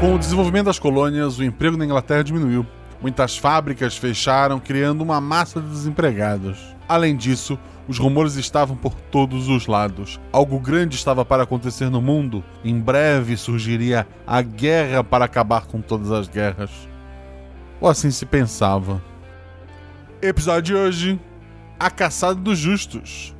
[0.00, 2.64] Com o desenvolvimento das colônias, o emprego na Inglaterra diminuiu.
[3.02, 6.56] Muitas fábricas fecharam, criando uma massa de desempregados.
[6.88, 10.20] Além disso, os rumores estavam por todos os lados.
[10.30, 12.44] Algo grande estava para acontecer no mundo.
[12.64, 16.70] Em breve surgiria a guerra para acabar com todas as guerras.
[17.80, 19.02] Ou assim se pensava.
[20.22, 21.20] Episódio de hoje:
[21.78, 23.34] A Caçada dos Justos.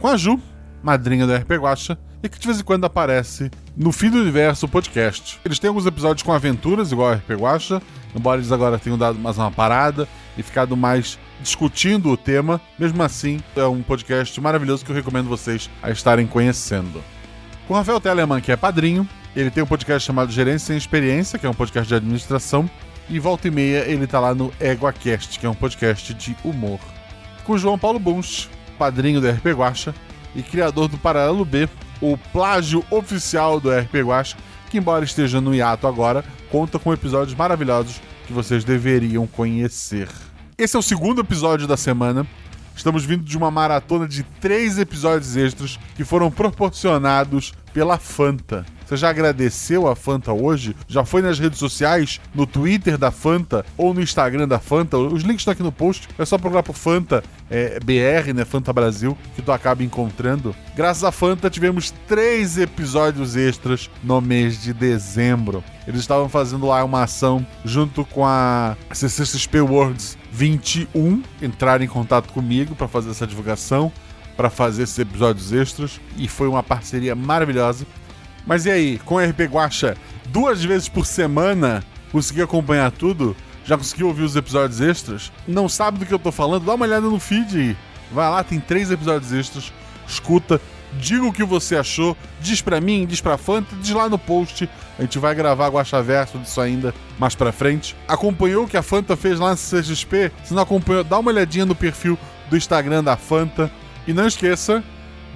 [0.00, 0.40] Com a Ju,
[0.82, 4.68] madrinha do RP Guacha, e que de vez em quando aparece no Fim do Universo
[4.68, 5.38] podcast.
[5.44, 7.80] Eles têm alguns episódios com aventuras, igual a RP Guacha,
[8.14, 12.60] embora eles agora tenham dado mais uma parada e ficado mais discutindo o tema.
[12.78, 17.02] Mesmo assim, é um podcast maravilhoso que eu recomendo vocês a estarem conhecendo.
[17.66, 21.38] Com o Rafael Telemann, que é padrinho, ele tem um podcast chamado Gerência Sem Experiência,
[21.38, 22.68] que é um podcast de administração,
[23.08, 26.80] e volta e meia ele tá lá no EguaCast, que é um podcast de humor.
[27.44, 28.48] Com o João Paulo Bunch,
[28.78, 29.94] padrinho do RP Guacha
[30.34, 31.68] e criador do Paralelo B,
[32.00, 34.36] o plágio oficial do RP Guacha,
[34.70, 40.08] que embora esteja no hiato agora, conta com episódios maravilhosos que vocês deveriam conhecer.
[40.56, 42.26] Esse é o segundo episódio da semana.
[42.80, 48.64] Estamos vindo de uma maratona de três episódios extras que foram proporcionados pela Fanta.
[48.86, 50.74] Você já agradeceu a Fanta hoje?
[50.88, 54.96] Já foi nas redes sociais, no Twitter da Fanta ou no Instagram da Fanta?
[54.96, 56.08] Os links estão aqui no post.
[56.18, 58.46] É só procurar por Fanta é, BR, né?
[58.46, 60.56] Fanta Brasil, que tu acaba encontrando.
[60.74, 65.62] Graças à Fanta, tivemos três episódios extras no mês de dezembro.
[65.86, 72.32] Eles estavam fazendo lá uma ação junto com a CCXP Worlds 21, entrar em contato
[72.32, 73.92] comigo para fazer essa divulgação,
[74.36, 77.86] para fazer esses episódios extras, e foi uma parceria maravilhosa.
[78.46, 79.96] Mas e aí, com o RP Guacha
[80.28, 83.36] duas vezes por semana, consegui acompanhar tudo?
[83.64, 85.30] Já conseguiu ouvir os episódios extras?
[85.46, 86.64] Não sabe do que eu tô falando?
[86.64, 87.76] Dá uma olhada no feed.
[88.12, 89.72] Vai lá, tem três episódios extras.
[90.08, 90.60] Escuta,
[90.98, 94.68] diga o que você achou, diz pra mim, diz pra Fanta, diz lá no post.
[94.98, 97.96] A gente vai gravar Guacha Verso disso ainda mais pra frente.
[98.08, 100.32] Acompanhou o que a Fanta fez lá no CXP?
[100.44, 102.18] Se não acompanhou, dá uma olhadinha no perfil
[102.48, 103.70] do Instagram da Fanta.
[104.06, 104.82] E não esqueça,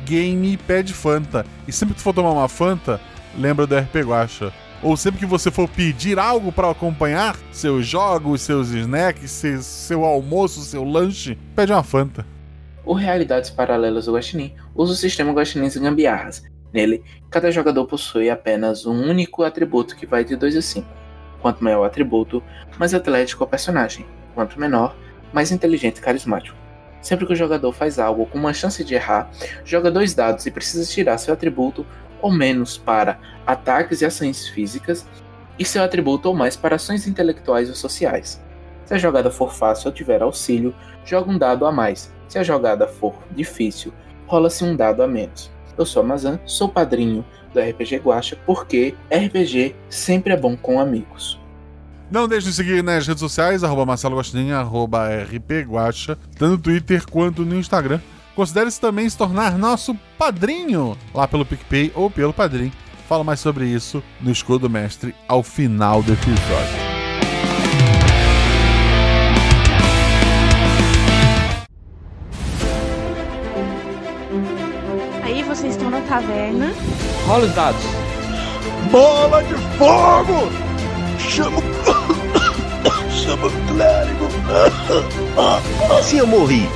[0.05, 1.47] Game Pede Fanta.
[1.67, 3.01] E sempre que for tomar uma Fanta,
[3.37, 4.53] lembra do RP Guacha.
[4.83, 10.61] Ou sempre que você for pedir algo para acompanhar seus jogos, seus snacks, seu almoço,
[10.61, 12.34] seu lanche, pede uma Fanta.
[12.87, 16.45] O Realidades Paralelas do Guaxinim usa o sistema Guaxinins e Gambiarras.
[16.71, 20.87] Nele, cada jogador possui apenas um único atributo que vai de 2 a 5.
[21.41, 22.43] Quanto maior o atributo,
[22.79, 24.05] mais atlético o personagem.
[24.35, 24.95] Quanto menor,
[25.33, 26.59] mais inteligente e carismático.
[27.01, 29.31] Sempre que o jogador faz algo com uma chance de errar,
[29.65, 31.87] joga dois dados e precisa tirar seu atributo
[32.21, 35.07] ou menos para ataques e ações físicas,
[35.59, 38.43] e seu atributo ou mais para ações intelectuais ou sociais.
[38.85, 40.75] Se a jogada for fácil ou tiver auxílio,
[41.05, 42.13] joga um dado a mais.
[42.35, 43.93] Se a jogada for difícil,
[44.27, 45.53] rola-se um dado a menos.
[45.79, 51.41] Eu sou Mazan, sou padrinho do RPG Guacha, porque RPG sempre é bom com amigos.
[52.11, 57.07] Não deixe de seguir nas redes sociais, arroba Marcelo Guaxinim, arroba rpguacha, tanto no Twitter
[57.09, 58.01] quanto no Instagram.
[58.35, 62.73] Considere-se também se tornar nosso padrinho lá pelo PicPay ou pelo Padrim.
[63.09, 66.94] Fala mais sobre isso no Escudo Mestre ao final do episódio.
[76.21, 76.75] Vocês estão na taverna.
[77.27, 77.83] Rola os dados.
[78.91, 80.51] Bola de fogo!
[81.19, 83.11] Chama o...
[83.11, 84.29] Chama o clérigo.
[86.03, 86.69] Se eu morri.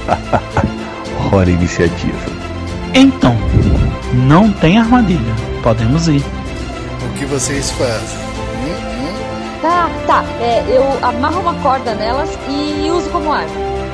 [1.33, 2.19] Hora iniciativa.
[2.95, 3.37] Então,
[4.15, 5.35] não tem armadilha.
[5.63, 6.25] Podemos ir.
[7.05, 8.29] O que vocês fazem?
[9.61, 10.25] Tá, tá.
[10.41, 13.78] É, eu amarro uma corda nelas e uso como arma.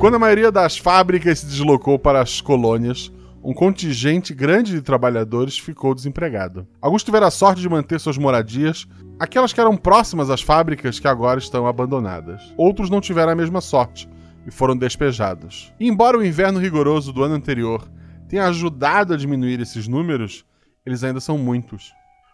[0.00, 3.12] Quando a maioria das fábricas se deslocou para as colônias,
[3.44, 6.66] um contingente grande de trabalhadores ficou desempregado.
[6.80, 8.88] Alguns tiveram a sorte de manter suas moradias,
[9.18, 12.42] aquelas que eram próximas às fábricas que agora estão abandonadas.
[12.56, 14.08] Outros não tiveram a mesma sorte
[14.46, 15.72] e foram despejados.
[15.78, 17.88] E embora o inverno rigoroso do ano anterior
[18.28, 20.44] tenha ajudado a diminuir esses números,
[20.84, 21.92] eles ainda são muitos,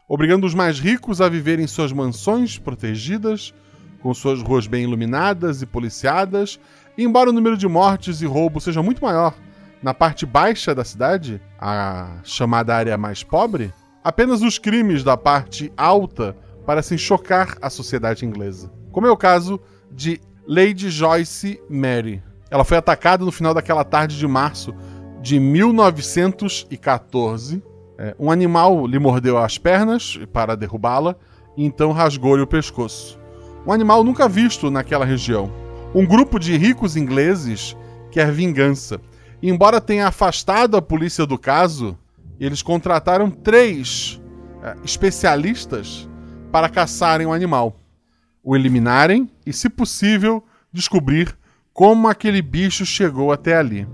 [0.08, 3.53] obrigando os mais ricos a viver em suas mansões protegidas
[4.00, 6.61] com suas ruas bem iluminadas e policiadas,
[6.97, 9.35] e embora o número de mortes e roubos seja muito maior
[9.82, 13.73] na parte baixa da cidade, a chamada área mais pobre,
[14.03, 18.73] apenas os crimes da parte alta parecem chocar a sociedade inglesa.
[18.91, 19.61] Como é o caso
[19.93, 22.22] de Lady Joyce Mary.
[22.50, 24.72] Ela foi atacada no final daquela tarde de março
[25.20, 27.60] de 1914.
[27.98, 31.16] É, um animal lhe mordeu as pernas para derrubá-la
[31.56, 33.19] e então rasgou-lhe o pescoço.
[33.66, 35.50] Um animal nunca visto naquela região.
[35.93, 37.76] Um grupo de ricos ingleses
[38.12, 39.00] quer vingança.
[39.43, 41.98] Embora tenha afastado a polícia do caso,
[42.38, 44.22] eles contrataram três
[44.62, 46.08] é, especialistas
[46.52, 47.76] para caçarem o animal,
[48.46, 50.40] o eliminarem e, se possível,
[50.72, 51.37] descobrir
[51.72, 53.88] como aquele bicho chegou até ali.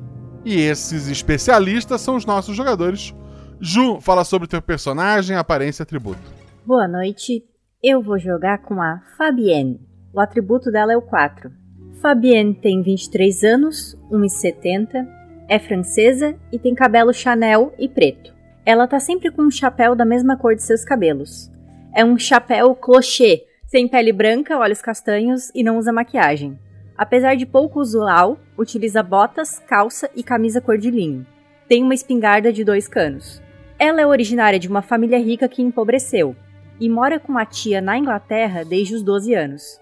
[0.44, 3.14] E esses especialistas são os nossos jogadores.
[3.58, 6.20] Ju, fala sobre teu personagem, aparência e atributo.
[6.66, 7.42] Boa noite.
[7.82, 9.80] Eu vou jogar com a Fabienne.
[10.12, 11.50] O atributo dela é o 4.
[12.02, 15.08] Fabienne tem 23 anos, 1,70,
[15.48, 18.34] é francesa e tem cabelo Chanel e preto.
[18.66, 21.50] Ela tá sempre com um chapéu da mesma cor de seus cabelos.
[21.94, 26.58] É um chapéu clochê, sem pele branca, olhos castanhos e não usa maquiagem.
[26.94, 31.26] Apesar de pouco usual, utiliza botas, calça e camisa cor de linho.
[31.66, 33.42] Tem uma espingarda de dois canos.
[33.78, 36.36] Ela é originária de uma família rica que empobreceu
[36.78, 39.80] e mora com a tia na Inglaterra desde os 12 anos.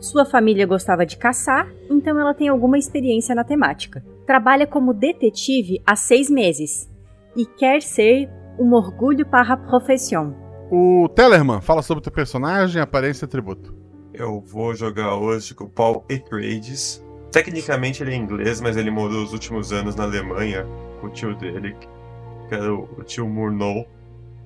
[0.00, 4.04] Sua família gostava de caçar, então ela tem alguma experiência na temática.
[4.26, 6.90] Trabalha como detetive há seis meses
[7.36, 8.28] e quer ser
[8.58, 10.41] um orgulho para a profissão.
[10.74, 13.74] O Tellerman fala sobre o teu personagem, aparência e atributo.
[14.14, 17.04] Eu vou jogar hoje com o Paul Atreides.
[17.30, 20.66] Tecnicamente ele é inglês, mas ele morou os últimos anos na Alemanha
[20.98, 21.76] com o tio dele,
[22.48, 23.86] que era o tio Murnau.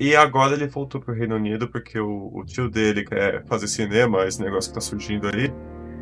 [0.01, 4.27] E agora ele voltou pro Reino Unido porque o, o, tio dele quer fazer cinema,
[4.27, 5.55] esse negócio que tá surgindo aí.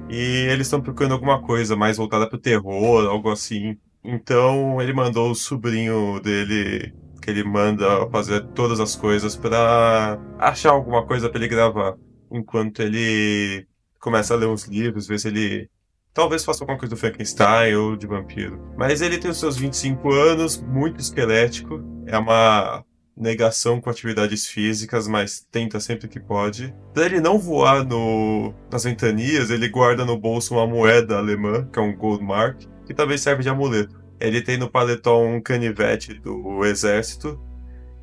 [0.09, 3.77] E eles estão procurando alguma coisa mais voltada pro terror, algo assim.
[4.03, 6.95] Então ele mandou o sobrinho dele,
[7.25, 11.97] que ele manda fazer todas as coisas para achar alguma coisa para ele gravar
[12.31, 13.67] enquanto ele
[13.99, 15.71] começa a ler uns livros, ver se ele
[16.13, 18.61] talvez faça alguma coisa do Frankenstein ou de vampiro.
[18.77, 22.85] Mas ele tem os seus 25 anos, muito esquelético, é uma
[23.17, 26.75] negação com atividades físicas, mas tenta sempre que pode.
[26.93, 31.79] Para ele não voar no, nas ventanias, ele guarda no bolso uma moeda alemã, que
[31.79, 34.04] é um Goldmark, que também serve de amuleto.
[34.27, 37.41] Ele tem no paletó um canivete do exército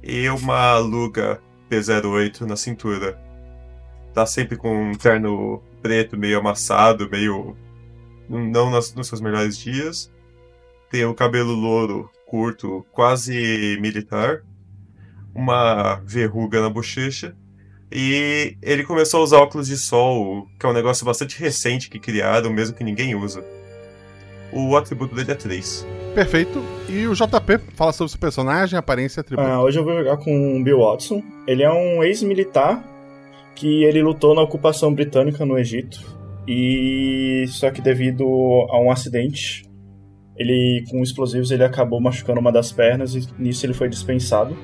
[0.04, 3.20] e uma luga P08 na cintura
[4.14, 7.56] tá sempre com um terno preto, meio amassado, meio.
[8.30, 10.12] não nas, nos seus melhores dias.
[10.90, 14.44] Tem o cabelo louro, curto, quase militar.
[15.34, 17.36] Uma verruga na bochecha.
[17.90, 22.00] E ele começou a usar óculos de sol, que é um negócio bastante recente que
[22.00, 23.44] criaram, mesmo que ninguém usa.
[24.51, 25.88] O atributo dele é 3.
[26.13, 26.62] Perfeito.
[26.89, 29.48] E o JP fala sobre o seu personagem, aparência e atributo.
[29.48, 31.24] Ah, hoje eu vou jogar com o Bill Watson.
[31.48, 32.83] Ele é um ex-militar
[33.56, 36.00] que ele lutou na ocupação britânica no Egito
[36.48, 38.24] e só que devido
[38.69, 39.63] a um acidente,
[40.36, 44.57] ele com explosivos ele acabou machucando uma das pernas e nisso ele foi dispensado.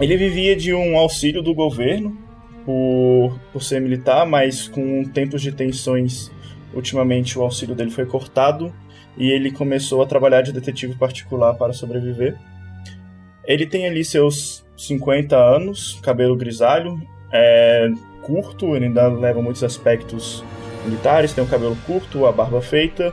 [0.00, 2.16] Ele vivia de um auxílio do governo
[2.64, 6.30] por, por ser militar, mas com tempos de tensões,
[6.72, 8.72] ultimamente o auxílio dele foi cortado
[9.16, 12.36] e ele começou a trabalhar de detetive particular para sobreviver.
[13.44, 17.00] Ele tem ali seus 50 anos, cabelo grisalho,
[17.32, 17.88] é,
[18.22, 20.42] curto, ele ainda leva muitos aspectos
[20.84, 23.12] militares, tem o cabelo curto, a barba feita,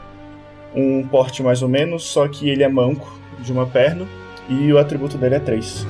[0.74, 4.08] um porte mais ou menos, só que ele é manco de uma perna
[4.50, 5.86] e o atributo dele é 3.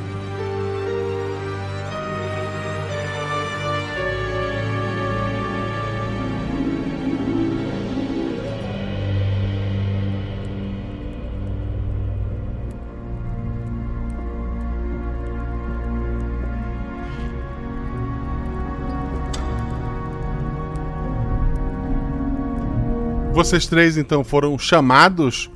[23.41, 25.49] Vocês três, então, foram chamados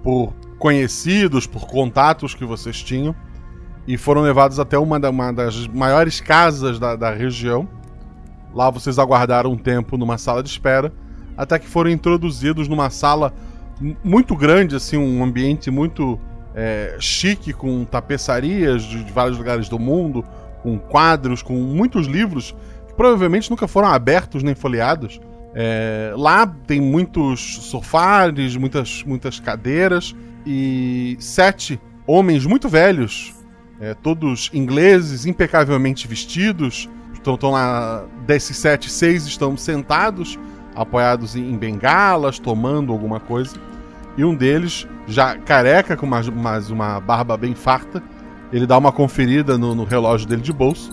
[0.00, 3.16] por conhecidos, por contatos que vocês tinham,
[3.84, 7.68] e foram levados até uma, da, uma das maiores casas da, da região.
[8.54, 10.92] Lá vocês aguardaram um tempo numa sala de espera,
[11.36, 13.34] até que foram introduzidos numa sala
[14.04, 16.20] muito grande, assim, um ambiente muito
[16.54, 20.24] é, chique, com tapeçarias de, de vários lugares do mundo,
[20.62, 22.54] com quadros, com muitos livros
[22.86, 25.20] que provavelmente nunca foram abertos nem folheados.
[25.54, 30.14] É, lá tem muitos sofás, muitas, muitas cadeiras
[30.46, 33.34] e sete homens muito velhos,
[33.80, 36.88] é, todos ingleses, impecavelmente vestidos.
[37.12, 40.38] Estão, estão lá, desses sete, seis estão sentados
[40.74, 43.56] apoiados em bengalas, tomando alguma coisa.
[44.16, 48.02] E um deles, já careca, com mais, mais uma barba bem farta,
[48.52, 50.92] ele dá uma conferida no, no relógio dele de bolso.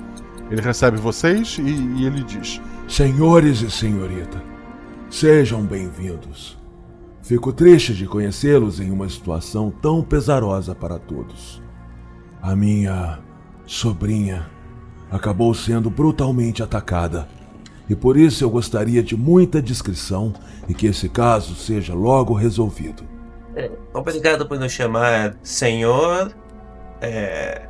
[0.49, 4.41] Ele recebe vocês e, e ele diz: Senhores e senhorita,
[5.09, 6.57] sejam bem-vindos.
[7.21, 11.61] Fico triste de conhecê-los em uma situação tão pesarosa para todos.
[12.41, 13.19] A minha
[13.65, 14.49] sobrinha
[15.11, 17.27] acabou sendo brutalmente atacada.
[17.89, 20.33] E por isso eu gostaria de muita discrição
[20.67, 23.03] e que esse caso seja logo resolvido.
[23.55, 26.31] É, obrigado por nos chamar senhor.
[27.01, 27.67] É.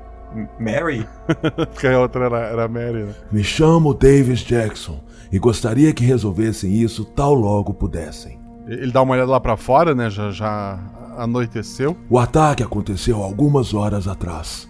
[0.59, 1.07] Mary?
[1.73, 3.15] Porque a outra era, era Mary, né?
[3.31, 4.99] Me chamo Davis Jackson
[5.31, 8.39] e gostaria que resolvessem isso tal logo pudessem.
[8.67, 10.09] Ele dá uma olhada lá para fora, né?
[10.09, 10.79] Já, já
[11.17, 11.97] anoiteceu.
[12.09, 14.67] O ataque aconteceu algumas horas atrás.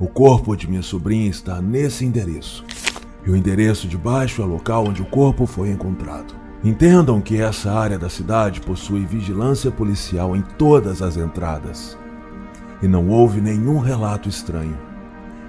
[0.00, 2.64] O corpo de minha sobrinha está nesse endereço.
[3.24, 6.34] E o endereço de baixo é o local onde o corpo foi encontrado.
[6.64, 11.96] Entendam que essa área da cidade possui vigilância policial em todas as entradas.
[12.82, 14.76] E não houve nenhum relato estranho.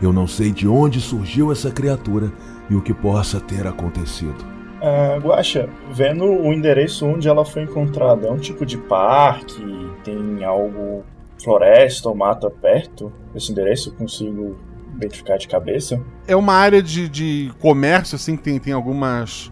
[0.01, 2.31] Eu não sei de onde surgiu essa criatura
[2.69, 4.52] e o que possa ter acontecido.
[4.83, 9.63] Uh, Guaxa, vendo o endereço onde ela foi encontrada, é um tipo de parque?
[10.03, 11.05] Tem algo,
[11.41, 13.93] floresta ou mata perto desse endereço?
[13.95, 14.57] Consigo
[14.93, 16.01] identificar de cabeça?
[16.27, 19.47] É uma área de, de comércio, assim, que tem, tem algumas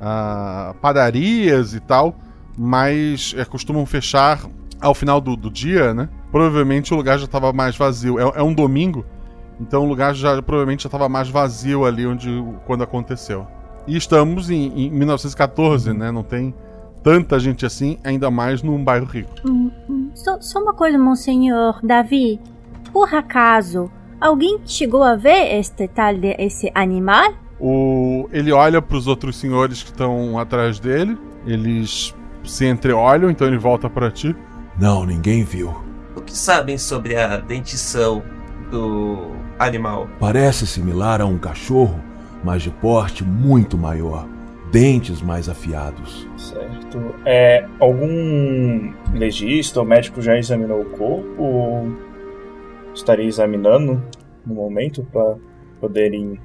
[0.00, 2.14] uh, padarias e tal,
[2.56, 4.46] mas é, costumam fechar
[4.80, 6.08] ao final do, do dia, né?
[6.30, 8.20] Provavelmente o lugar já estava mais vazio.
[8.20, 9.04] É, é, um domingo,
[9.60, 12.30] então o lugar já provavelmente já estava mais vazio ali onde,
[12.66, 13.48] quando aconteceu.
[13.86, 16.10] E estamos em, em 1914, né?
[16.10, 16.54] Não tem
[17.02, 19.30] tanta gente assim, ainda mais num bairro rico.
[19.46, 20.10] Hum, hum.
[20.14, 22.40] Só, só uma coisa, Monsenhor Davi.
[22.92, 23.90] Por acaso,
[24.20, 27.32] alguém chegou a ver este tal de, esse animal?
[27.60, 31.16] O, ele olha para os outros senhores que estão atrás dele.
[31.46, 32.14] Eles
[32.44, 34.34] se entreolham, então ele volta para ti.
[34.78, 35.74] Não, ninguém viu.
[36.16, 38.22] O que sabem sobre a dentição
[38.70, 40.08] do animal?
[40.18, 42.00] Parece similar a um cachorro,
[42.46, 44.24] mas de porte muito maior.
[44.70, 46.28] Dentes mais afiados.
[46.36, 47.12] Certo.
[47.24, 51.42] É, algum legista ou médico já examinou o corpo?
[51.42, 51.96] Ou
[52.94, 54.00] estaria examinando
[54.46, 55.36] no momento para
[55.80, 56.38] poderem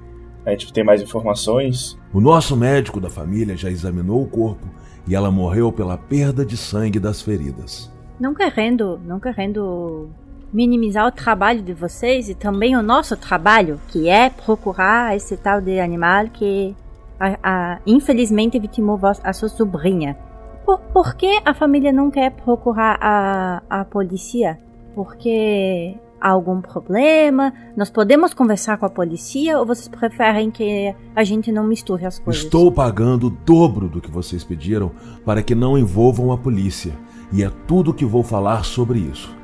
[0.43, 1.99] a gente ter mais informações?
[2.11, 4.65] O nosso médico da família já examinou o corpo
[5.07, 7.91] e ela morreu pela perda de sangue das feridas.
[8.19, 10.09] Não querendo, não querendo
[10.53, 15.61] minimizar o trabalho de vocês e também o nosso trabalho, que é procurar esse tal
[15.61, 16.75] de animal que
[17.19, 20.17] a, a, infelizmente vitimou a sua sobrinha.
[20.65, 24.59] Por, por que a família não quer procurar a, a polícia?
[24.93, 27.53] Porque há algum problema?
[27.75, 32.19] Nós podemos conversar com a polícia ou vocês preferem que a gente não misture as
[32.19, 32.43] coisas?
[32.43, 34.91] Estou pagando o dobro do que vocês pediram
[35.25, 36.93] para que não envolvam a polícia.
[37.33, 39.40] E é tudo que vou falar sobre isso.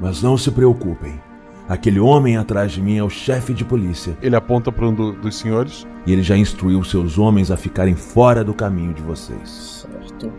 [0.00, 1.20] Mas não se preocupem.
[1.68, 4.16] Aquele homem atrás de mim é o chefe de polícia.
[4.22, 5.86] Ele aponta para um do, dos senhores.
[6.06, 9.86] E ele já instruiu seus homens a ficarem fora do caminho de vocês.
[9.90, 10.32] Certo.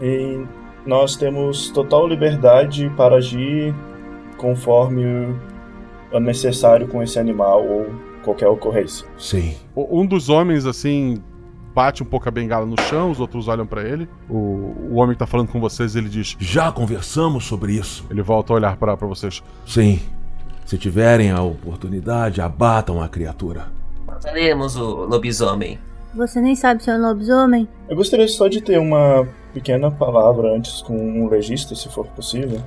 [0.00, 0.44] E
[0.84, 3.74] nós temos total liberdade para agir
[4.36, 5.04] conforme
[6.12, 7.86] o necessário com esse animal ou
[8.24, 9.06] qualquer ocorrência.
[9.16, 9.54] Sim.
[9.76, 11.22] Um dos homens, assim,
[11.78, 14.08] bate um pouco a bengala no chão, os outros olham para ele.
[14.28, 18.04] O, o homem que tá falando com vocês, ele diz: Já conversamos sobre isso.
[18.10, 19.40] Ele volta a olhar para vocês.
[19.64, 20.00] Sim.
[20.66, 23.66] Se tiverem a oportunidade, abatam a criatura.
[24.04, 25.78] Mataremos o lobisomem.
[26.14, 27.68] Você nem sabe se é um lobisomem.
[27.88, 32.60] Eu gostaria só de ter uma pequena palavra antes com um legista, se for possível.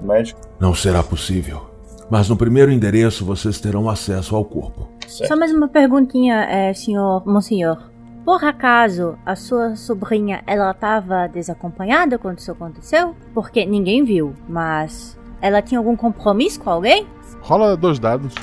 [0.00, 0.40] Um médico.
[0.60, 1.68] Não será possível.
[2.08, 4.88] Mas no primeiro endereço vocês terão acesso ao corpo.
[5.08, 5.28] Certo.
[5.28, 7.93] Só mais uma perguntinha, é, senhor, monsenhor.
[8.24, 13.14] Por acaso a sua sobrinha ela estava desacompanhada quando isso aconteceu?
[13.34, 17.06] Porque ninguém viu, mas ela tinha algum compromisso com alguém?
[17.42, 18.34] Rola dois dados.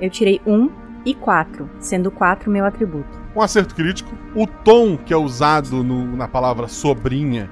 [0.00, 0.68] Eu tirei um
[1.06, 3.08] e quatro, sendo quatro meu atributo.
[3.36, 4.10] Um acerto crítico.
[4.34, 7.48] O tom que é usado no, na palavra sobrinha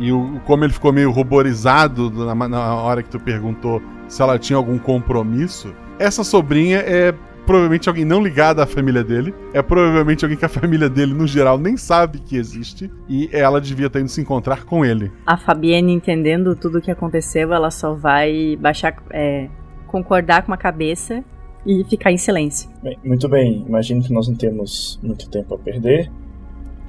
[0.00, 4.36] e o, como ele ficou meio ruborizado na, na hora que tu perguntou se ela
[4.36, 5.72] tinha algum compromisso.
[5.96, 7.14] Essa sobrinha é
[7.50, 9.34] provavelmente alguém não ligado à família dele.
[9.52, 12.88] É provavelmente alguém que a família dele, no geral, nem sabe que existe.
[13.08, 15.10] E ela devia estar indo se encontrar com ele.
[15.26, 18.94] A Fabienne, entendendo tudo o que aconteceu, ela só vai baixar.
[19.10, 19.48] É,
[19.88, 21.24] concordar com a cabeça
[21.66, 22.70] e ficar em silêncio.
[22.80, 26.08] Bem, muito bem, imagino que nós não temos muito tempo a perder.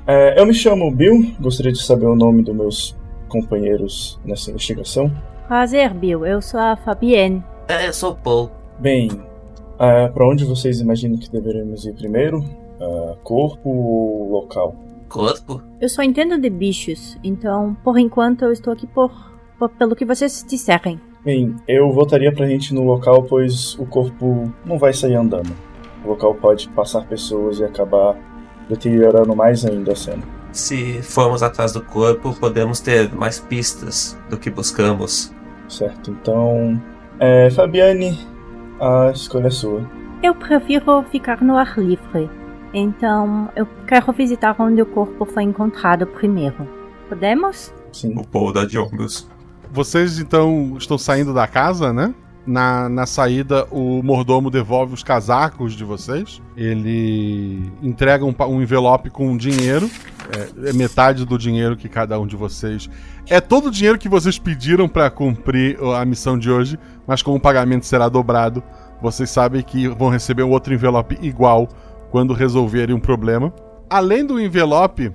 [0.06, 5.12] É, eu me chamo Bill, gostaria de saber o nome dos meus companheiros nessa investigação.
[5.48, 7.44] Prazer, Bill, eu sou a Fabienne.
[7.68, 8.52] É, eu sou Paul.
[8.80, 9.10] Bem,
[9.76, 12.40] Uh, para onde vocês imaginam que deveríamos ir primeiro?
[12.40, 14.76] Uh, corpo ou local?
[15.12, 15.62] corpo?
[15.80, 19.12] Eu só entendo de bichos, então, por enquanto, eu estou aqui por,
[19.60, 21.00] por pelo que vocês disserem.
[21.24, 25.54] Bem, eu voltaria pra gente no local, pois o corpo não vai sair andando.
[26.04, 28.18] O local pode passar pessoas e acabar
[28.68, 30.24] deteriorando mais ainda a cena.
[30.52, 35.32] Se formos atrás do corpo, podemos ter mais pistas do que buscamos.
[35.70, 36.82] Certo, então.
[37.20, 38.18] É, Fabiane,
[38.82, 39.88] a escolha é sua.
[40.24, 42.30] Eu prefiro ficar no ar livre,
[42.74, 46.68] então eu quero visitar onde o corpo foi encontrado primeiro.
[47.08, 47.74] Podemos?
[47.94, 48.18] Sim.
[48.18, 49.30] O Paul dá de ombros.
[49.72, 52.14] Vocês então estão saindo da casa, né?
[52.46, 56.42] Na, na saída, o mordomo devolve os casacos de vocês.
[56.58, 59.88] Ele entrega um, um envelope com dinheiro.
[60.66, 62.90] É, é metade do dinheiro que cada um de vocês.
[63.30, 67.38] É todo o dinheiro que vocês pediram para cumprir a missão de hoje, mas como
[67.38, 68.64] o pagamento será dobrado,
[69.02, 71.68] vocês sabem que vão receber outro envelope igual
[72.10, 73.54] quando resolverem um problema.
[73.90, 75.12] Além do envelope,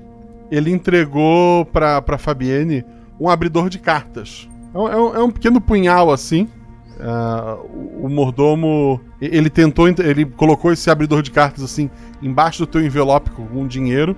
[0.50, 2.84] ele entregou pra Fabienne
[3.18, 4.48] um abridor de cartas.
[4.74, 6.48] É um, é um- é um pequeno punhal assim.
[6.98, 7.58] Ah,
[8.02, 11.90] o, mordomo ele tentou, ent- ele colocou esse abridor de cartas assim
[12.22, 14.16] embaixo do teu envelope com dinheiro.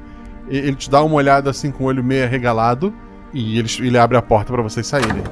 [0.48, 2.94] Ele te dá uma olhada assim com o olho meio arregalado
[3.34, 5.22] e ele, ele abre a porta pra vocês saírem.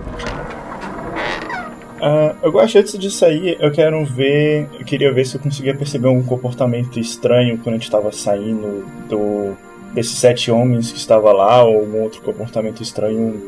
[2.00, 4.68] Ah, eu gosto antes de sair, eu quero ver.
[4.78, 8.84] Eu queria ver se eu conseguia perceber um comportamento estranho quando a gente estava saindo
[9.08, 9.56] do
[9.94, 13.40] desses sete homens que estava lá, ou algum outro comportamento estranho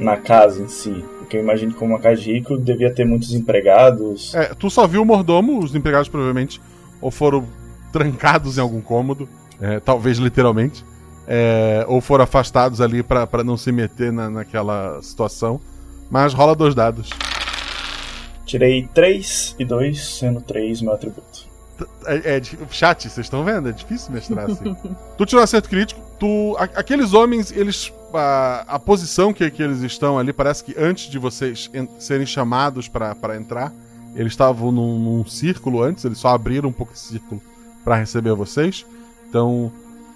[0.00, 1.04] na casa em si.
[1.26, 4.32] Porque eu imagino que como uma casa de rico devia ter muitos empregados.
[4.32, 6.60] É, tu só viu o mordomo, os empregados provavelmente
[7.00, 7.44] ou foram
[7.92, 9.28] trancados em algum cômodo,
[9.60, 10.84] é, talvez literalmente,
[11.26, 15.60] é, ou foram afastados ali pra pra não se meter na, naquela situação.
[16.08, 17.10] Mas rola dois dados.
[18.44, 21.44] Tirei 3 e 2, sendo 3 meu atributo.
[22.06, 23.68] É, é di- chat, vocês estão vendo?
[23.68, 24.76] É difícil mestrar assim.
[25.18, 26.54] tu tirou acerto crítico, tu.
[26.56, 27.92] a- aqueles homens, eles.
[28.16, 32.26] A, a posição que, que eles estão ali, parece que antes de vocês en- serem
[32.26, 33.72] chamados pra entrar,
[34.14, 37.40] eles estavam num, num círculo antes, eles só abriram um pouco esse círculo
[37.84, 38.86] pra receber vocês.
[39.28, 39.70] Então,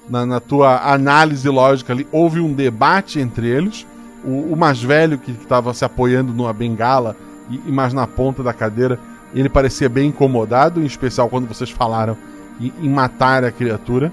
[0.09, 3.87] na, na tua análise lógica ali, houve um debate entre eles.
[4.25, 7.17] O, o mais velho, que estava se apoiando numa bengala
[7.51, 8.99] e, e mais na ponta da cadeira,
[9.35, 12.17] ele parecia bem incomodado, em especial quando vocês falaram
[12.61, 14.13] em, em matar a criatura.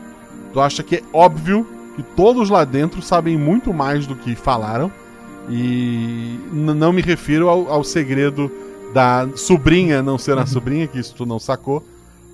[0.53, 1.65] Tu acha que é óbvio
[1.97, 4.91] que todos lá dentro sabem muito mais do que falaram.
[5.49, 8.51] E não me refiro ao, ao segredo
[8.93, 11.83] da sobrinha não ser a sobrinha, que isso tu não sacou,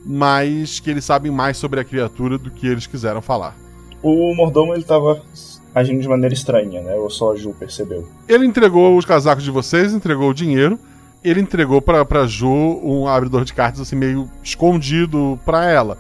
[0.06, 3.56] mas que eles sabem mais sobre a criatura do que eles quiseram falar.
[4.02, 5.22] O mordomo ele tava
[5.74, 6.96] agindo de maneira estranha, né?
[6.96, 8.06] Ou só a Ju percebeu.
[8.28, 10.78] Ele entregou os casacos de vocês, entregou o dinheiro.
[11.24, 12.50] Ele entregou pra, pra Ju
[12.84, 15.98] um abridor de cartas assim meio escondido pra ela.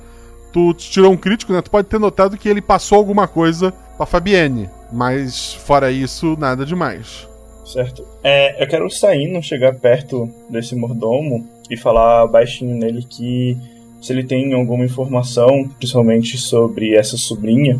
[0.53, 1.61] Tu tirou um crítico, né?
[1.61, 6.65] Tu pode ter notado que ele passou alguma coisa pra Fabienne, mas fora isso, nada
[6.65, 7.27] demais.
[7.65, 8.05] Certo.
[8.23, 13.57] É, eu quero sair, não chegar perto desse mordomo e falar baixinho nele que
[14.01, 17.79] se ele tem alguma informação, principalmente sobre essa sobrinha,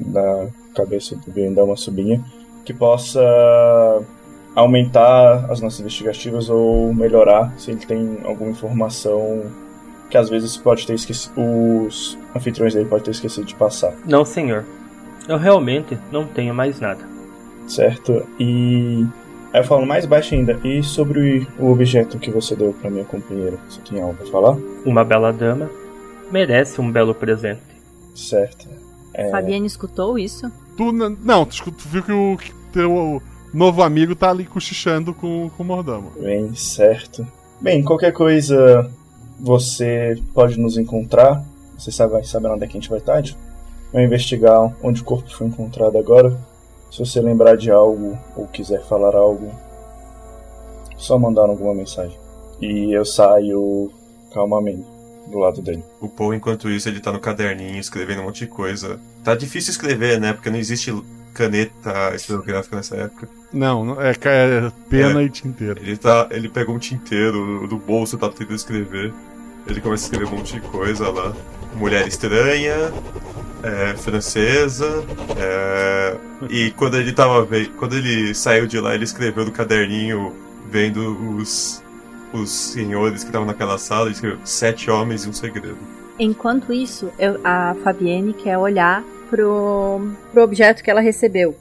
[0.00, 2.24] da cabeça do da uma sobrinha,
[2.64, 3.20] que possa
[4.54, 9.42] aumentar as nossas investigativas ou melhorar se ele tem alguma informação
[10.10, 11.32] que às vezes pode ter esquecido,
[11.86, 13.94] os anfitriões dele podem ter esquecido de passar.
[14.06, 14.64] Não, senhor.
[15.28, 17.00] Eu realmente não tenho mais nada.
[17.66, 18.26] Certo?
[18.40, 19.06] E
[19.52, 20.58] aí eu falo mais baixo ainda.
[20.64, 23.58] E sobre o objeto que você deu para minha companheira?
[23.68, 24.56] Você tem algo a falar?
[24.86, 25.70] Uma bela dama
[26.30, 27.60] merece um belo presente.
[28.14, 28.68] Certo.
[29.14, 29.30] É...
[29.30, 30.50] Fabiane escutou isso?
[30.76, 35.12] Tu n- não, tu, tu viu que o que teu novo amigo tá ali cochichando
[35.14, 36.12] com, com o mordomo.
[36.20, 37.26] Bem, certo.
[37.60, 38.90] Bem, qualquer coisa
[39.38, 41.44] você pode nos encontrar.
[41.78, 43.22] Você sabe, sabe onde é que a gente vai estar?
[43.92, 46.36] Vai investigar onde o corpo foi encontrado agora.
[46.90, 49.50] Se você lembrar de algo ou quiser falar algo,
[50.96, 52.18] só mandar alguma mensagem.
[52.60, 53.90] E eu saio
[54.32, 54.84] calmamente
[55.30, 55.84] do lado dele.
[56.00, 58.98] O Paul, enquanto isso, ele tá no caderninho escrevendo um monte de coisa.
[59.22, 60.32] Tá difícil escrever, né?
[60.32, 60.90] Porque não existe
[61.38, 63.28] caneta esferográfica nessa época.
[63.52, 65.24] Não, é, é pena É.
[65.24, 65.80] e tinteiro.
[65.80, 66.26] Ele tá.
[66.30, 69.12] Ele pegou um tinteiro do bolso, tá tentando escrever.
[69.66, 71.32] Ele começa a escrever um monte de coisa lá.
[71.74, 72.92] Mulher estranha,
[73.62, 75.04] é, francesa.
[75.38, 76.16] é,
[76.50, 80.34] e quando ele tava ve- Quando ele saiu de lá, ele escreveu no caderninho
[80.70, 81.82] vendo os.
[82.30, 85.78] Os senhores que estavam naquela sala, ele escreveu sete homens e um segredo.
[86.18, 91.56] Enquanto isso, eu- a Fabienne quer olhar pro, pro objeto que ela recebeu.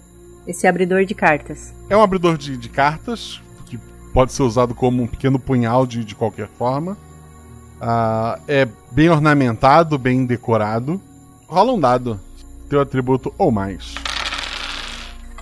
[0.48, 1.74] Esse abridor de cartas.
[1.90, 3.78] É um abridor de, de cartas, que
[4.14, 6.98] pode ser usado como um pequeno punhal de, de qualquer forma.
[7.80, 11.02] Ah, é bem ornamentado, bem decorado.
[11.48, 12.20] Rola um dado.
[12.70, 13.96] teu atributo ou mais.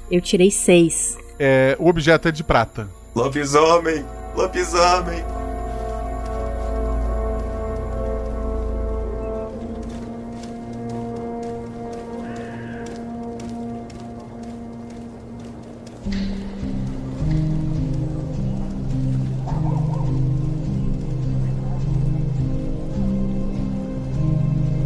[0.10, 1.18] Eu tirei seis.
[1.40, 2.88] É, o objeto é de prata.
[3.16, 4.06] Lobisomem!
[4.36, 5.45] Lobisomem!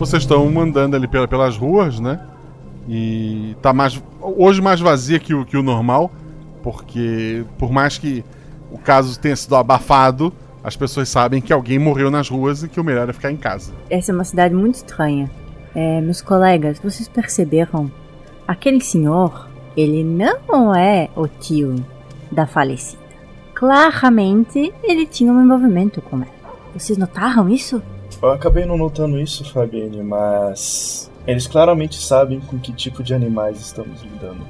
[0.09, 2.19] Vocês estão andando ali pela- pelas ruas, né?
[2.87, 4.01] E tá mais.
[4.19, 6.11] Hoje mais vazia que o, que o normal,
[6.63, 8.23] porque por mais que
[8.71, 12.79] o caso tenha sido abafado, as pessoas sabem que alguém morreu nas ruas e que
[12.79, 13.71] o melhor é ficar em casa.
[13.87, 15.29] Essa é uma cidade muito estranha.
[15.75, 17.91] É, meus colegas, vocês perceberam?
[18.47, 21.75] Aquele senhor, ele não é o tio
[22.31, 22.99] da falecida.
[23.53, 26.27] Claramente, ele tinha um envolvimento com ela.
[26.73, 27.79] Vocês notaram isso?
[28.21, 33.59] Eu acabei não notando isso, Fabiane, mas eles claramente sabem com que tipo de animais
[33.61, 34.45] estamos lidando.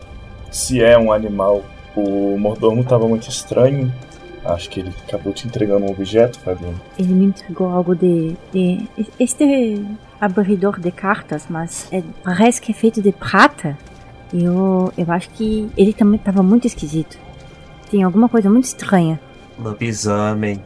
[0.49, 1.63] Se é um animal,
[1.95, 3.93] o mordomo estava muito estranho.
[4.43, 6.77] Acho que ele acabou te entregando um objeto, Fabiane.
[6.97, 8.36] Ele me entregou algo de.
[8.51, 8.88] de
[9.19, 9.86] este
[10.19, 13.77] abridor de cartas, mas é- parece que é feito de prata.
[14.34, 17.17] Eu, eu acho que ele também estava muito esquisito.
[17.91, 19.19] Tem alguma coisa muito estranha.
[19.60, 20.62] Lobisomem.